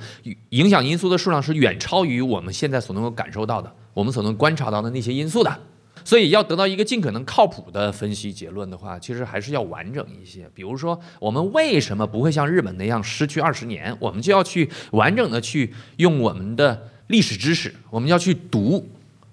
[0.50, 5.60] 影响因素的数量是远超于我们现在所能够感受到的，我们所能观察到的那些因素的。
[6.08, 10.50] 所以要得到一个尽可能靠谱的分析结论的话，其实还是要完整一些。
[10.54, 13.94] 比如说，我们为什么不会像日本那样失去二十年？
[14.00, 18.88] 我们就要去完整的去用我们的历史知识，我们要去读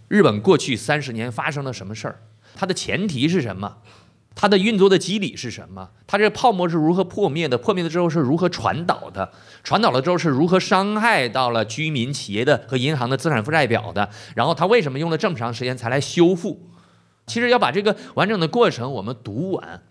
[0.09, 2.20] 日本过去三十年发生了什么事儿，
[2.57, 3.77] 它的前提是什么？
[4.35, 5.91] 它的运作的机理是什么？
[6.07, 7.57] 它这泡沫是如何破灭的？
[7.57, 9.32] 破灭了之后是如何传导的？
[9.62, 14.11] 传导了之后是如何伤害到了居民、企业的和银行的资产负债表的？
[14.35, 16.68] 然后它为什么用了这么长时间才来修复？
[17.26, 19.82] 其实要把这个完整的过程我们读完，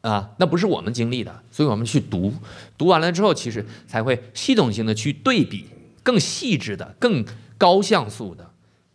[0.00, 2.34] 啊，那不是我们经历的，所以我们去读，
[2.76, 5.66] 读完了之后，其实才会系统性的去对比，
[6.02, 7.24] 更细致的、更
[7.56, 8.50] 高像素的、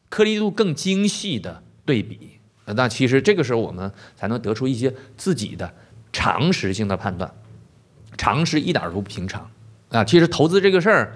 [0.10, 2.35] 颗粒度更精细的对比。
[2.66, 5.72] 那其实这个时候我们才能得出一些自己的
[6.12, 7.32] 常识性的判断，
[8.18, 9.50] 常识一点都不平常
[9.90, 10.04] 啊！
[10.04, 11.16] 其实投资这个事儿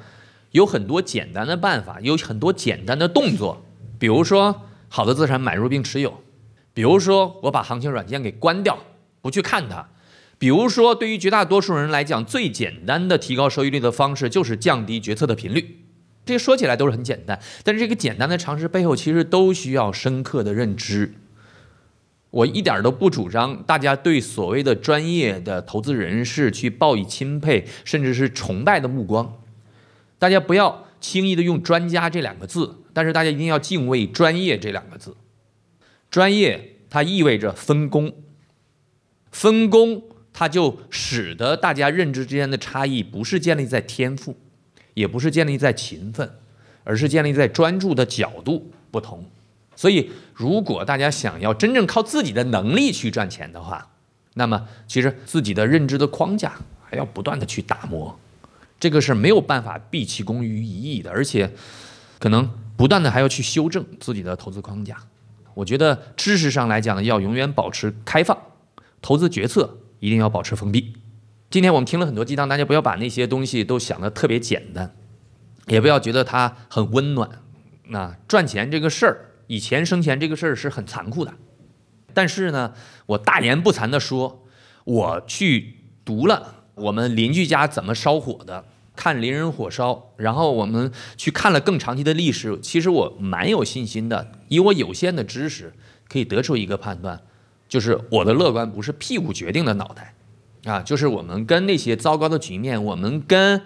[0.52, 3.66] 有很多简单的办法，有很多简单的动作，
[3.98, 6.22] 比如说好的资产买入并持有，
[6.74, 8.78] 比如说我把行情软件给关掉，
[9.22, 9.88] 不去看它，
[10.38, 15.80] 比如说对于绝大多数人来讲，最简单的提高收益率的方式就是降低决策的频率。
[16.26, 21.14] 这些说起来都是很简单，但是这个简单的常识背后其实都需要深刻的认知。
[22.32, 29.42] 我一点都不主张大家对所谓的专业的投资人士去报以钦佩甚至是崇拜的目光，
[30.20, 35.16] 大家不要轻易的用“专家”这两个字，但是大家一定要敬畏“专业”这两个字。
[36.12, 38.14] 专业它意味着分工，
[39.32, 44.36] 分工它就使得大家认知之间的差异不是建立在天赋，
[44.94, 46.30] 也不是建立在勤奋，
[46.84, 49.26] 而是建立在专注的角度不同。
[49.80, 53.92] 所以，如果大家想要真正靠自己的能力去赚钱的话，
[54.34, 56.52] 那么其实自己的认知的框架
[56.84, 58.20] 还要不断的去打磨，
[58.78, 61.54] 这个是没有办法毕其功于一役的，而且
[62.20, 64.98] 可能不断的还要去修正自己的投资框架。
[65.54, 68.38] 我觉得知识上来讲呢，要永远保持开放，
[69.02, 70.94] 投资决策一定要保持封闭。
[71.50, 74.94] 今天我们听了很多鸡汤，大家不要把那些东西都想得特别简单，
[75.68, 77.30] 也不要觉得它很温暖。
[77.88, 81.34] 那赚钱这个事儿，以前生前这个事儿是很残酷的。
[82.14, 82.74] 但是呢，
[83.08, 84.46] 我大言不惭地说，
[84.84, 94.32] 我去读了我们邻居家怎么烧火的，看邻人火烧，然后我们去看了更长期的历史，其实我蛮有信心的。
[94.50, 95.74] 以我有限的知识，
[96.08, 97.20] 可以得出一个判断，
[97.68, 100.14] 就是我的乐观不是屁股决定的脑袋，
[100.66, 103.64] 啊，就是我们跟那些糟糕的局面，我们跟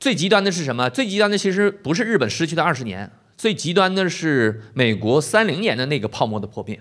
[0.00, 0.88] 最极端的是什么？
[0.88, 6.80] 最极端的其实不是日本失去的二十年，最极端的是美国三零年的那个泡沫的破灭。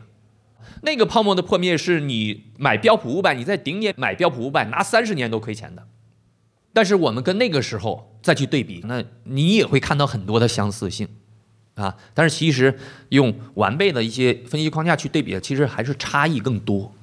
[0.81, 5.87] 那个泡沫的破灭是你买标普五百，你在顶点买标普五百拿三十年都亏钱的。
[6.73, 11.07] 但是我们跟那个时候再去对比，那你也会看到很多的相似性，
[11.75, 12.77] 啊，但是其实
[13.09, 16.93] 用完备的一些分析框架去对比，其实还是差异更多。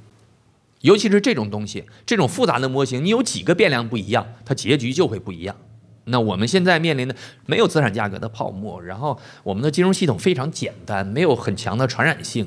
[0.83, 5.57] 尤其是这种东西，这种复杂的模型，你有几个变量不一样，它结局就会不一样。
[6.05, 7.15] 那我们现在面临的
[7.47, 12.47] 没有资产价格的泡沫，然后我们的金融系统非常简单，没有很强的传染性。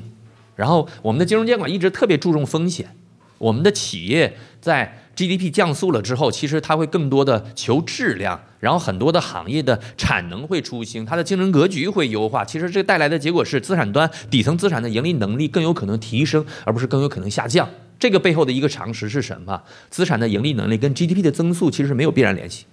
[0.54, 2.96] 然后我们的金融监管一直特别注重风险，
[3.38, 12.44] 我们的企业在 GDP 降速了之后，其实它会更多的求质量，然后很多的行业的产能会出新，它的竞争格局会优化。
[12.44, 17.68] 其实这带来的结果是资产端底层资产的盈利能力更有可能提升，而不是更有可能下降。
[17.98, 19.62] 这个背后的一个常识是什么？
[19.90, 22.64] 资产的盈利能力跟 GDP 的增速其实是没有必然联系。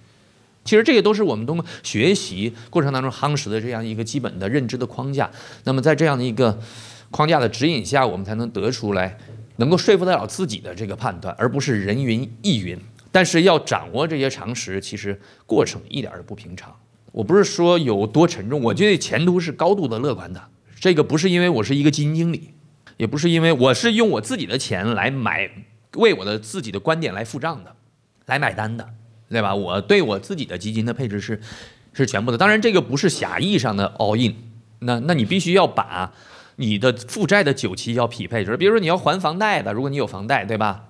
[0.66, 5.30] 其实这些都是我们通过学习过程当中夯实的这样一个基本的认知的框架。
[5.64, 6.58] 那么在这样的一个。
[7.08, 9.16] 框架的指引下，我们才能得出来
[9.56, 12.76] 能够说服得了自己的这个判断，而不是人云亦云。
[13.12, 16.74] 但是要掌握这些常识，其实过程一点都不平常。
[17.12, 20.48] 我不是说有多沉重，我觉得前途是高度的乐观的。
[20.80, 22.50] 这个不是因为我是一个基金经理，
[22.96, 25.48] 也不是因为我是用我自己的钱来买，
[25.94, 27.76] 为我的自己的观点来付账的，
[28.26, 28.90] 来买单的，
[29.28, 29.54] 对吧？
[29.54, 31.40] 我对我自己的基金的配置是
[31.92, 32.38] 是全部的。
[32.38, 34.34] 当然，这个不是狭义上的 all in，
[34.80, 36.12] 那那你必须要把。
[36.58, 40.86] 你的负债的久期要匹配，就是比如说你要还房贷的，如果你有房贷，对吧？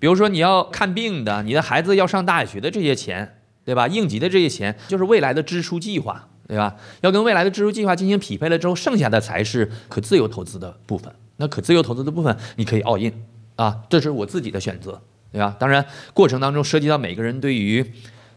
[0.00, 3.86] 比如说你要看病的，你的孩子要上大学的这些钱，对吧？
[3.86, 6.74] 应急的这些钱就是未来的支出计划，对吧？
[7.02, 11.14] 要跟未来的支出计划进行匹配了之后，剩下的才是可自由投资的部分。
[11.36, 13.12] 那可自由投资的部分，你可以 all in
[13.54, 15.00] 啊，这是我自己的选择，
[15.34, 15.54] 对吧？
[15.58, 17.84] 当然，过程当中涉及到每个人对于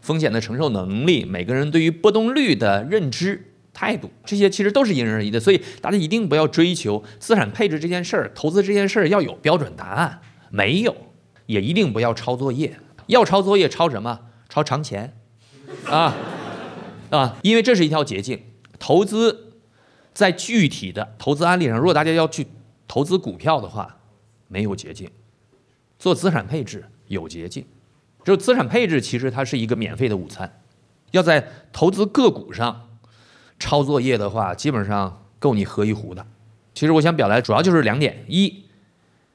[0.00, 3.44] 风险的承受能力，每个人对于波动率的认知。
[3.72, 10.20] 态度这些其实都是因人而异的，所以大家一定不要追求资产配置这件事儿、投资这件事儿要有标准答案，
[10.50, 10.96] 没有，
[11.46, 12.76] 也一定不要抄作业。
[13.06, 14.18] 要抄作业，抄什么？
[14.48, 15.16] 抄长钱，
[15.86, 16.16] 啊
[17.10, 18.40] 啊，因为这是一条捷径。
[18.80, 19.52] 投资
[20.12, 22.48] 在具体的投资案例上，如果大家要去
[22.88, 23.98] 投资股票的话，
[24.48, 25.06] 没有捷径；
[25.98, 27.66] 做资产配置有捷径。
[28.24, 30.60] 就是资产配置其实它是一个免费的午餐，
[31.12, 32.84] 要在投资个股上。
[33.60, 36.24] 抄作业的话，基本上够你喝一壶的。
[36.74, 38.66] 其实我想表达主要就是两点：一，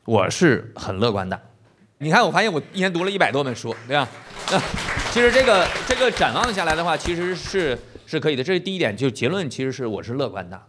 [0.06, 1.38] 我是很乐观的。
[1.98, 4.08] 你看，我发现我一年读了一百多本书，对吧？
[4.50, 4.58] 那
[5.12, 8.42] 其实这个这个展望下来的话，其实是是可以的。
[8.42, 10.62] 这是第一点，就结论其实是我是乐观的。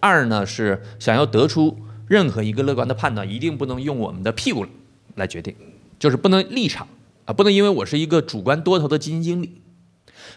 [0.00, 1.78] 二呢是想要得出
[2.08, 4.66] 任何一个乐观的判断，一定不能用我们的屁股
[5.14, 5.54] 来决定，
[5.98, 6.86] 就是不能立场
[7.24, 9.62] 啊，不能因为我是一个主观多头的基金经理。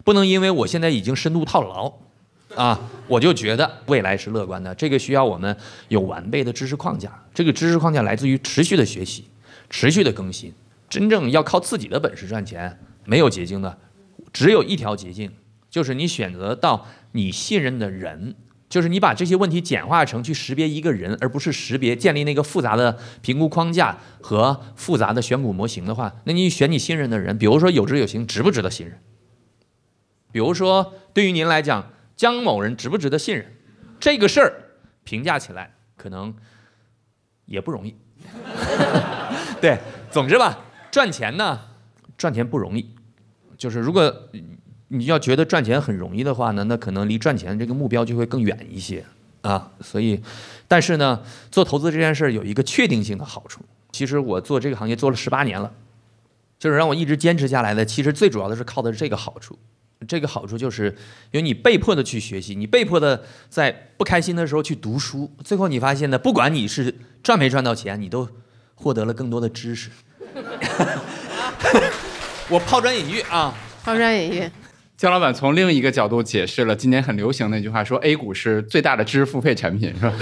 [0.03, 1.93] 不能因为我现在已经深度套牢，
[2.55, 4.75] 啊，我就觉得未来是乐观的。
[4.75, 5.55] 这个需要我们
[5.87, 7.23] 有完备的知识框架。
[7.33, 9.25] 这个知识框架来自于持续的学习、
[9.69, 10.53] 持续的更新。
[10.89, 13.77] 真正要靠自己的本事赚钱，没有捷径的，
[14.33, 15.31] 只有一条捷径，
[15.69, 18.35] 就是你选择到你信任的人，
[18.75, 28.99] 就是你把这些问题简化成去识别一个人，而不是识别建立那个复杂的评估框架和复杂的选股模型的话，那你选你信任的人，比如说有知有行，值不值得信任？
[30.33, 33.55] 比如说，对于您来讲，江某人值不值得信任？
[33.97, 34.53] 这个事儿
[35.05, 36.35] 评价起来可能
[37.45, 37.95] 也不容易。
[39.61, 39.79] 对，
[40.11, 41.61] 总之吧，赚钱呢，
[42.17, 42.93] 赚钱不容易。
[43.57, 44.13] 就是如果
[44.89, 49.03] 你要觉得赚钱很容易的话呢，那可能离赚钱这个目标就会更远一些
[49.41, 49.71] 啊。
[49.81, 50.21] 所以，
[50.67, 53.61] 但是呢，做投资这件事儿有一个确定性的好处。
[53.91, 55.71] 其实我做这个行业做了十八年了，
[56.59, 59.57] 就是让我一直坚持下来的，其实最主要的是靠的是这个好处。
[60.07, 60.89] 这个好处就是，
[61.31, 68.27] 因为你被迫的去学习，你被迫的在不开心的时候去读书，最后你发现呢，不管你是赚没赚到钱，你都
[68.75, 69.89] 获得了更多的知识。
[72.49, 74.51] 我抛砖引玉啊，抛砖引玉。
[74.97, 80.13] 姜老板从另一个角度解释了今年很流行的一句话，说 A 股是最大的知识付费产品，是吧？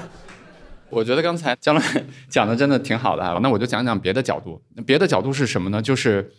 [0.88, 4.60] 我觉得刚才姜老板讲的真的挺好的啊，那我就讲讲别的角度。
[4.86, 5.80] 别的角度是什么呢？
[5.82, 6.32] 就是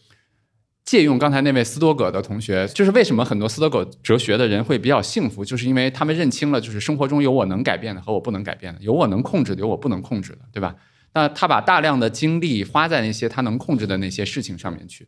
[0.84, 10.76] 借用刚才那位斯多葛的同学，就是为什么很多斯多葛哲学的人会比较幸福，就是因为他们认清了，就是生活中有我能改变的和我不能改变的，有我能控制的，有我不能控制的，对吧？
[11.14, 15.08] 那他把大量的精力花在那些他能控制的那些事情上面去。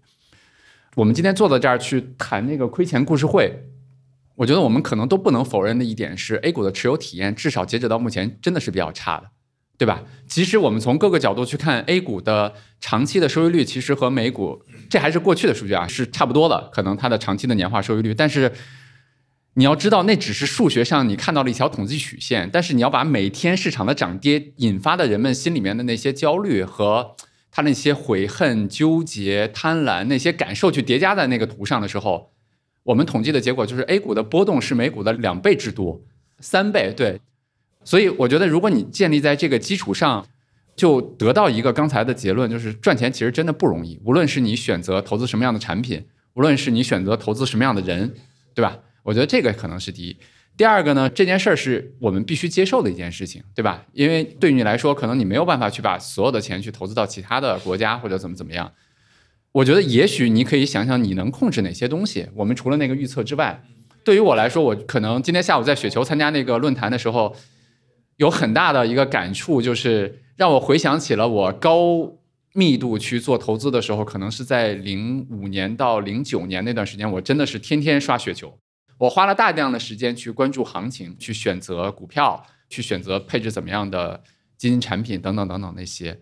[0.96, 3.64] 我们今天坐在这儿去谈那个亏钱故事会，
[4.36, 9.32] 我觉得我们可能都不能否认的一点是，A 股的持有体验至少截止到目前真的是比较差的，
[9.76, 10.04] 对吧？
[10.28, 18.14] 其实我们从各个角度去看，A 股的长期的收益率其实和美股，这还是过去的数据啊，是差不多的，可能它的长期的年化收益率。
[18.14, 18.52] 但是
[19.56, 27.16] 你要知道，那只是数学上你看到了一条统计曲线，但是你要把每天市场的涨跌引发的人们心里面的那些焦虑和。
[27.56, 32.32] 他那些悔恨、纠结、贪婪那些感受去叠加在那个图上的时候，
[32.82, 36.02] 我们统计的结果就是 A 股的波动是美股的两倍之多，
[36.40, 36.92] 三倍。
[36.98, 37.22] 对，
[37.84, 40.26] 所以我觉得如果你建立在这个基础上，
[40.76, 44.02] 就得到一个刚才的结论，就是赚钱其实真的不容易。
[44.04, 48.16] 无论是你选择投资什么样的产品，无论是你选择投资什么样的人，
[48.56, 48.80] 对吧？
[49.04, 50.18] 我觉得这个可能是第一。
[50.56, 53.86] 第二个呢，这件事儿是我们必须接受的一件事情，对吧？
[53.92, 58.72] 因为对于你来说，可能你没有办法去把所有的钱去投资到其他的国家或者怎么怎么样。
[59.52, 62.28] 我觉得也许你可以想想你能控制哪些东西。
[62.36, 63.64] 我们除了那个预测之外，
[64.04, 67.36] 对于我来说，我可能今天下午在雪球参加那个论坛的时候，
[68.18, 72.14] 有很大的一个感触，就是让我回想起了我高
[72.54, 78.56] 密度去做投资的时候，可能是在零五年到零九年那段时间，我真的是天天刷雪球。
[79.04, 84.24] 我花了大量的时间去关注行情，去选择股票，去选择配置怎么样的
[84.58, 86.22] 基金产品等等等等那些。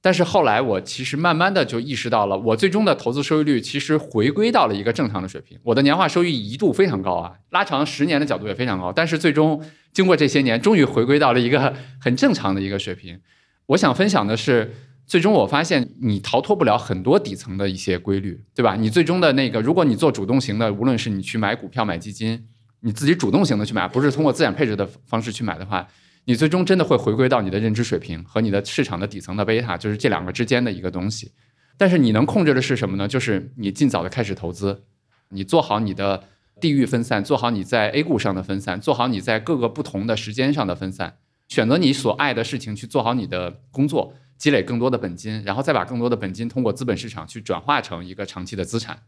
[0.00, 5.58] 但是后来我其实慢慢的就意识到了，我最终的投资收益率其实回归到了一个正常的水平。
[5.64, 8.90] 我的年化收益一度非常高啊，拉长十年的角度也非常高。
[8.90, 9.62] 但是最终
[9.92, 13.20] 经过这些年，终于回归到了一个很正常的一个水平。
[13.66, 14.74] 我想分享的是。
[15.06, 18.74] 最终我发现你逃脱不了很多底层的一些规律，对吧？
[18.76, 22.46] 你最终的那个，如果你做主动型的，无论是你去买股票、买基金，
[22.80, 25.86] 你自己主动型的去买，不是通过资产配置的方式去买的话，
[26.24, 31.32] 你最终真的会回归到你的认知水平和你的市场的底层的贝塔，就是这两个之间的一个东西。
[31.76, 33.06] 但是你能控制的是什么呢？
[33.06, 34.84] 就是你尽早的开始投资，
[35.30, 36.24] 你做好你的
[36.60, 41.16] 地域分散，做好你在 A 股上的分散，做好你在各个不同的时间上的分散，
[41.48, 44.14] 选择你所爱的事情去做好你的工作。
[44.36, 49.04] 积累更多的本金，然后再把更多的本金通过资本市场去转化成一个长期的资产。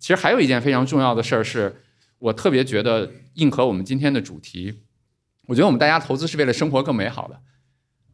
[0.00, 1.80] 其实还有一件非常重要的事儿，是
[2.18, 4.82] 我特别觉得应和我们今天的主题。
[5.46, 7.40] 我觉得我们大家投资是为了生活更美好的，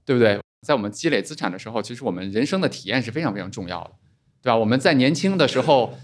[0.05, 0.39] 对不对？
[0.61, 3.93] 在我们积累资产的时候，其实我们人生的体验是非常非常重要的，
[4.43, 4.57] 对吧？
[4.57, 5.99] 我们在年轻的时候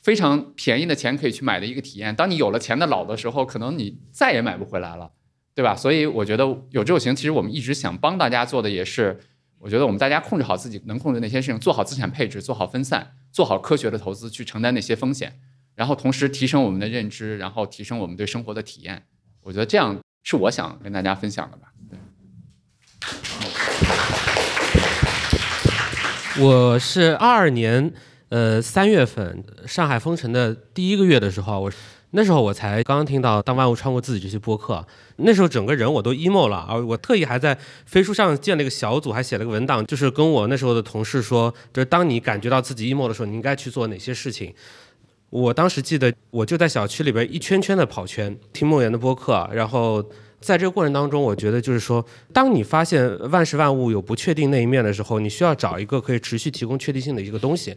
[0.00, 5.10] 非常便宜的钱可以去买的一个体验，当你有了钱的老的时候，可能你再也买不回来了，
[5.56, 5.74] 对吧？
[5.74, 9.18] 所以我觉得有这种型，其实我们一直想帮大家做的也是。
[9.58, 15.40] 我觉得我们大家控制好自己能控制那些事情，做好资产配置，做好分散，做好科学的投资，去承担那些风险，
[15.74, 19.04] 然后同时提升我们的认知，然后提升我们对生活的体验。
[19.40, 21.72] 我觉得这样是我想跟大家分享的吧。
[26.38, 27.90] 我是二二年
[28.28, 31.72] 呃三月份上海封城的第一个月的时候，我。
[32.12, 34.86] 那时候我才刚刚听到《当万物穿过自己》这些播客，
[35.16, 36.76] 那时候整个人我都 emo 了啊！
[36.76, 44.54] 我特意还在飞书上建了一个小组，还写了个文档，就是跟我那时候的同事说，就是当你感觉到自己 emo 的时候，你应该去做哪些事情。
[45.28, 50.02] 我当时记得，我就在小区里边一圈圈的跑圈，听梦圆的播客，然后
[50.40, 52.02] 在这个过程当中，我觉得就是说，
[52.32, 57.76] 当你发现万事万物有不确定那一面的时候，你需要找一个可以持续提供确定性的一个东西。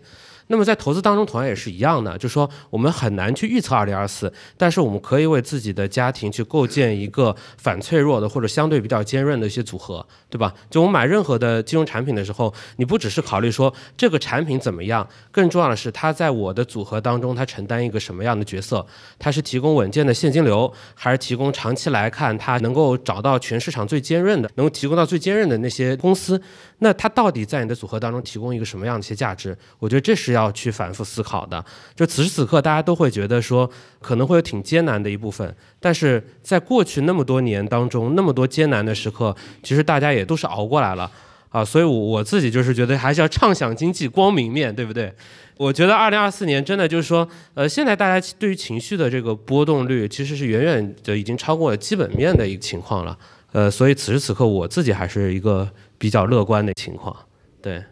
[0.51, 10.51] 那么在投资当中同样也是一样的，就是说我们很难去预测二零二四，但是我们可以为自己的家庭去构建一个反脆弱的或者相对比较坚韧的一些组合，对吧？
[10.71, 18.83] 就我们买任何的金融产品的时候，你不只是考虑说这个产品怎么样，更重要的是它在我的组合当中它承担一个什么样的角色？
[19.19, 26.41] 它是提供稳健的现金流，还是提供长期来看它能够找到全市场最坚韧的，能够提供到最坚韧的那些公司？
[26.81, 29.55] 那它到底在你的组合当中提供一个什么样的一些价值？
[29.79, 31.63] 我觉得这是要去反复思考的。
[31.93, 33.69] 就此时此刻，大家都会觉得说
[33.99, 41.11] 可能会有挺艰难的一部分，但是在过去那么多年当中，那么多艰难的时刻，其实大家也都是熬过来了
[41.49, 41.65] 啊。
[41.65, 45.13] 所以，我我自己就是觉得还是要畅想经济光明面对不对？
[45.57, 53.17] 我觉得二零二四年真的就是说，呃，现在大家对于情绪的这个波动率其实是远远的已经超过了基本面的一个情况了。
[53.51, 55.69] 呃，所以此时此刻我自己还是一个。
[55.99, 57.15] 比较乐观的情况，
[57.61, 57.83] 对，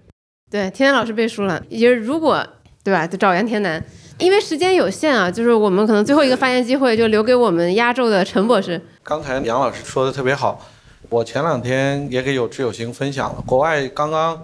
[0.49, 2.43] 对，天南老师背书了，也就是如果
[2.83, 3.83] 对吧，就找杨天南，
[4.17, 8.81] 因为时间有限啊，就是我们可能最后一个发言机会就留给我们压轴的陈博士。
[9.03, 10.65] 刚才杨老师说的特别好，
[11.09, 14.41] 我前两天也给有志有行分享了，国外刚刚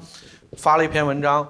[0.57, 1.47] 发了一篇文章，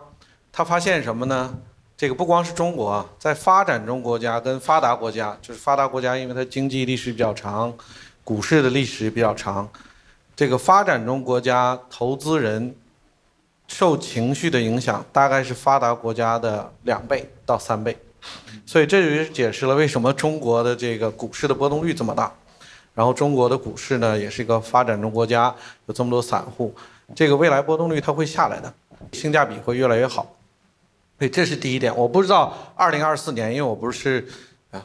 [0.52, 1.58] 他发现什么呢？
[1.96, 7.74] 这个不光是中国，在发展中国家跟发达国家，就是发达国家，因为它经济历史比较长，
[8.24, 9.70] 股市的历史比较长，
[10.36, 12.76] 这个发展中国家投资人
[13.68, 17.98] 受情绪的影响，大概是发达国家的两倍到三倍。
[18.66, 22.32] 所以这就解释了为什么中国的这个股市的波动率这么大，
[22.94, 25.54] 然后中国的股市呢也是一个发展中国家，
[25.88, 26.74] 有这么多散户，
[27.14, 28.74] 这个未来波动率它会下来的，
[29.12, 30.36] 性价比会越来越好。
[31.20, 31.96] 所以这是第一点。
[31.96, 34.26] 我不知道二零二四年，因为我不是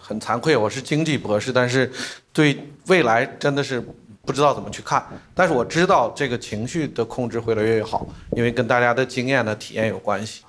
[0.00, 1.90] 很惭愧，我是经济博士，但是
[2.32, 3.82] 对未来真的是
[4.28, 5.02] 不知道怎么去看。
[5.34, 10.44] 但是我知道这个情绪的控制会越来越好，因为跟大家的经验的体验有关系。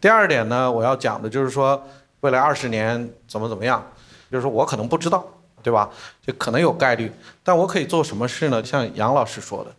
[0.00, 1.82] 第二点呢，我要讲的就是说。
[2.24, 3.84] 未来二十年怎么怎么样？
[4.30, 5.22] 就是说我可能不知道，
[5.62, 5.90] 对吧？
[6.26, 7.12] 就可能有概率，
[7.42, 8.64] 但我可以做什么事呢？
[8.64, 9.70] 像杨老师说的，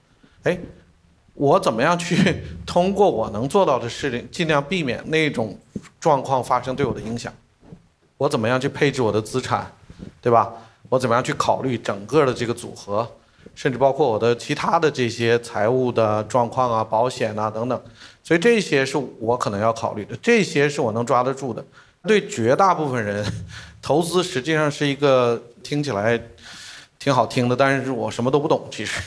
[0.44, 0.56] 哎，
[1.34, 5.58] 我怎么样去通过我能做到的事情，尽量避免那种
[6.00, 7.34] 状况发生对我的影响？
[8.18, 9.66] 我怎么样去配置我的资产，
[10.22, 10.54] 对吧？
[10.90, 13.12] 我怎么样去考虑整个的这个组合，
[13.54, 17.82] 甚至包括我的其他的这些财务的状况啊、保险啊等等。
[18.24, 21.64] 所以这些是我可能要考虑的，这些是我能抓得住的。
[22.08, 23.26] 对绝大部分人，
[23.82, 26.20] 投资实际上是一个听起来
[27.00, 28.68] 挺好听的，但是我什么都不懂。
[28.72, 29.02] 其实，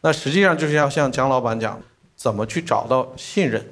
[0.00, 1.80] 那实际上就是要像姜老板讲，
[2.16, 3.64] 怎么去找到信任。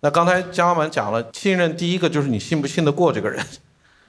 [0.00, 3.44] 那刚才姜老板讲了，信任第一个就是你信不信得过这个人。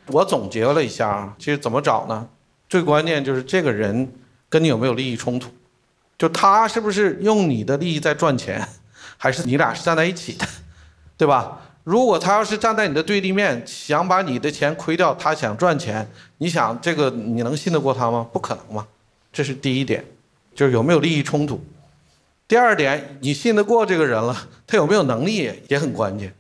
[0.08, 2.28] 我总结了一下啊，其实怎么找呢？
[2.70, 4.12] 最关键就是这个人
[4.50, 5.50] 跟你有没有利益冲突，
[6.18, 8.68] 就他是不是用你的利益在赚钱，
[9.16, 10.46] 还是你俩是站在一起的，
[11.16, 11.62] 对吧？
[11.84, 18.28] 如果他要是站在你的对立面，想把你的钱亏掉，他想赚钱，你想这个你能信得过他吗？
[18.32, 18.86] 不可能嘛，
[19.32, 20.06] 这是第一点，
[20.54, 21.64] 就是有没有利益冲突。
[22.48, 24.36] 第二点，你信得过这个人了，
[24.68, 26.34] 他有没有能力也很关键，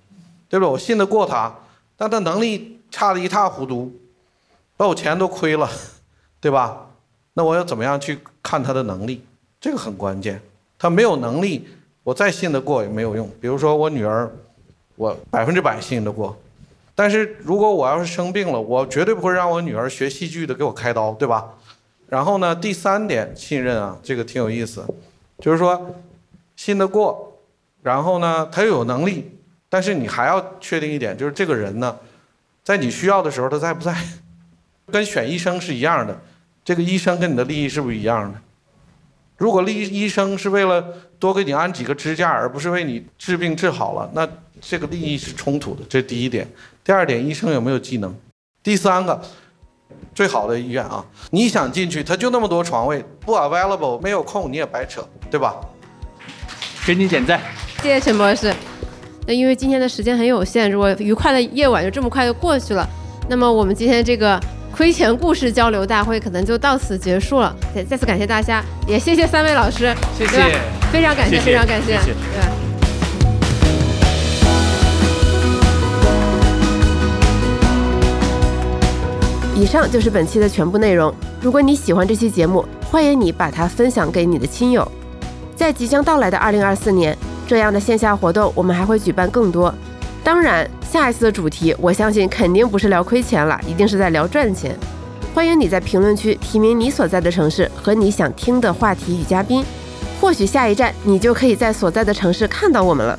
[0.49, 0.67] 对吧？
[0.67, 1.55] 我信得过他，
[1.95, 3.91] 但他能力差得一塌糊涂，
[4.77, 5.69] 把我钱都亏了，
[6.39, 6.88] 对吧？
[7.39, 9.23] 那我要怎么样去看他的能力？
[9.61, 10.41] 这个很关键。
[10.77, 11.69] 他没有能力，
[12.03, 13.31] 我再信得过也没有用。
[13.39, 14.29] 比如说我女儿。
[14.97, 16.37] 我百分之百信得过，
[16.93, 21.53] 但是如果我要是生病了，我绝对不会让我女儿学戏剧的给我开刀，对吧？
[22.09, 24.85] 然后呢，第三点信任啊，这个挺有意思，
[25.39, 25.95] 就是说
[26.57, 27.39] 信得过，
[27.81, 29.31] 然后呢他又有能力，
[29.69, 31.97] 但是你还要确定一点，就是这个人呢，
[32.61, 33.95] 在你需要的时候他在不在？
[34.91, 36.19] 跟选医生是一样的，
[36.69, 38.39] 这个医生跟你的利益是不是一样的？
[39.37, 40.85] 如果利医生是为了
[41.17, 44.29] 多给你安几个支架，而不是为你治病治好了，那。
[44.61, 46.45] 这个利益是冲突的，这是第一点。
[46.83, 48.13] 第二点，医生有没有技能？
[48.61, 49.19] 第三个，
[50.13, 55.01] 最好的医院啊，你想进去，他就那么多床位，不 available，没有空你也白扯，
[55.31, 55.55] 对吧？
[56.85, 57.41] 给你点赞，
[57.81, 58.53] 谢谢陈博士。
[59.25, 62.85] 那因为今天的时间很有限，如果愉快的夜晚就这么快就过去了，
[63.29, 64.37] 那么我们今天这个
[64.79, 67.53] 亏钱故事交流大会可能就到此结束了。
[67.75, 70.57] 再再次感谢大家，也谢谢三位老师，谢谢，
[70.89, 72.13] 非常感谢，非常感谢，对？
[79.61, 81.13] 以上就是本期的全部内容。
[81.41, 84.89] 如果你喜欢这期节目，欢迎你把它分享给你的亲友。
[85.57, 89.75] 在即将到来的二零二四年，这样的线下活动我们还会举办更多。
[90.23, 94.77] 当然，下一次的主题，我相信肯定不是聊亏钱了，一定是在聊赚钱。
[95.33, 99.63] 欢迎你在评论区提名你所在的城市和你想听的话题与嘉宾，
[100.19, 103.17] 或许下一站你就可以在所在的城市看到我们了。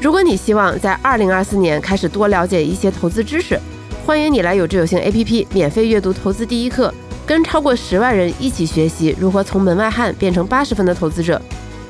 [0.00, 3.58] 如果你希望在二零二四年开始多了解一些投资知识，
[4.06, 6.92] 欢迎你来有志有行 APP 免费阅读投资第一课，
[7.26, 11.40] 跟超过十万人一起学习如何从门外汉变成八十分的投资者。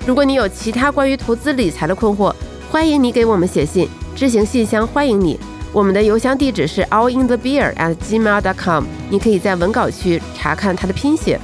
[0.07, 2.35] 如果你有其他关于投资理财的困惑，
[2.71, 5.41] 欢迎你给我们写信，知行信箱欢迎你。
[5.73, 11.41] 我们的邮箱地址是 all in the beer at gmail.com，你可以在文稿区查看它的拼写。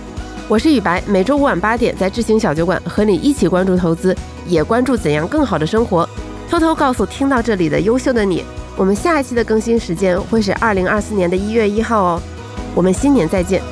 [0.49, 4.15] 我是雨白，每周五晚八点在知行小酒馆和你一起关注投资，
[4.47, 6.07] 也关注怎样更好的生活。
[6.51, 8.45] 偷偷告诉听到这里的优秀的你。
[8.77, 12.23] 我们下一期的更新时间会是二零二四年的一月一号哦，
[12.75, 13.63] 我们新年再见。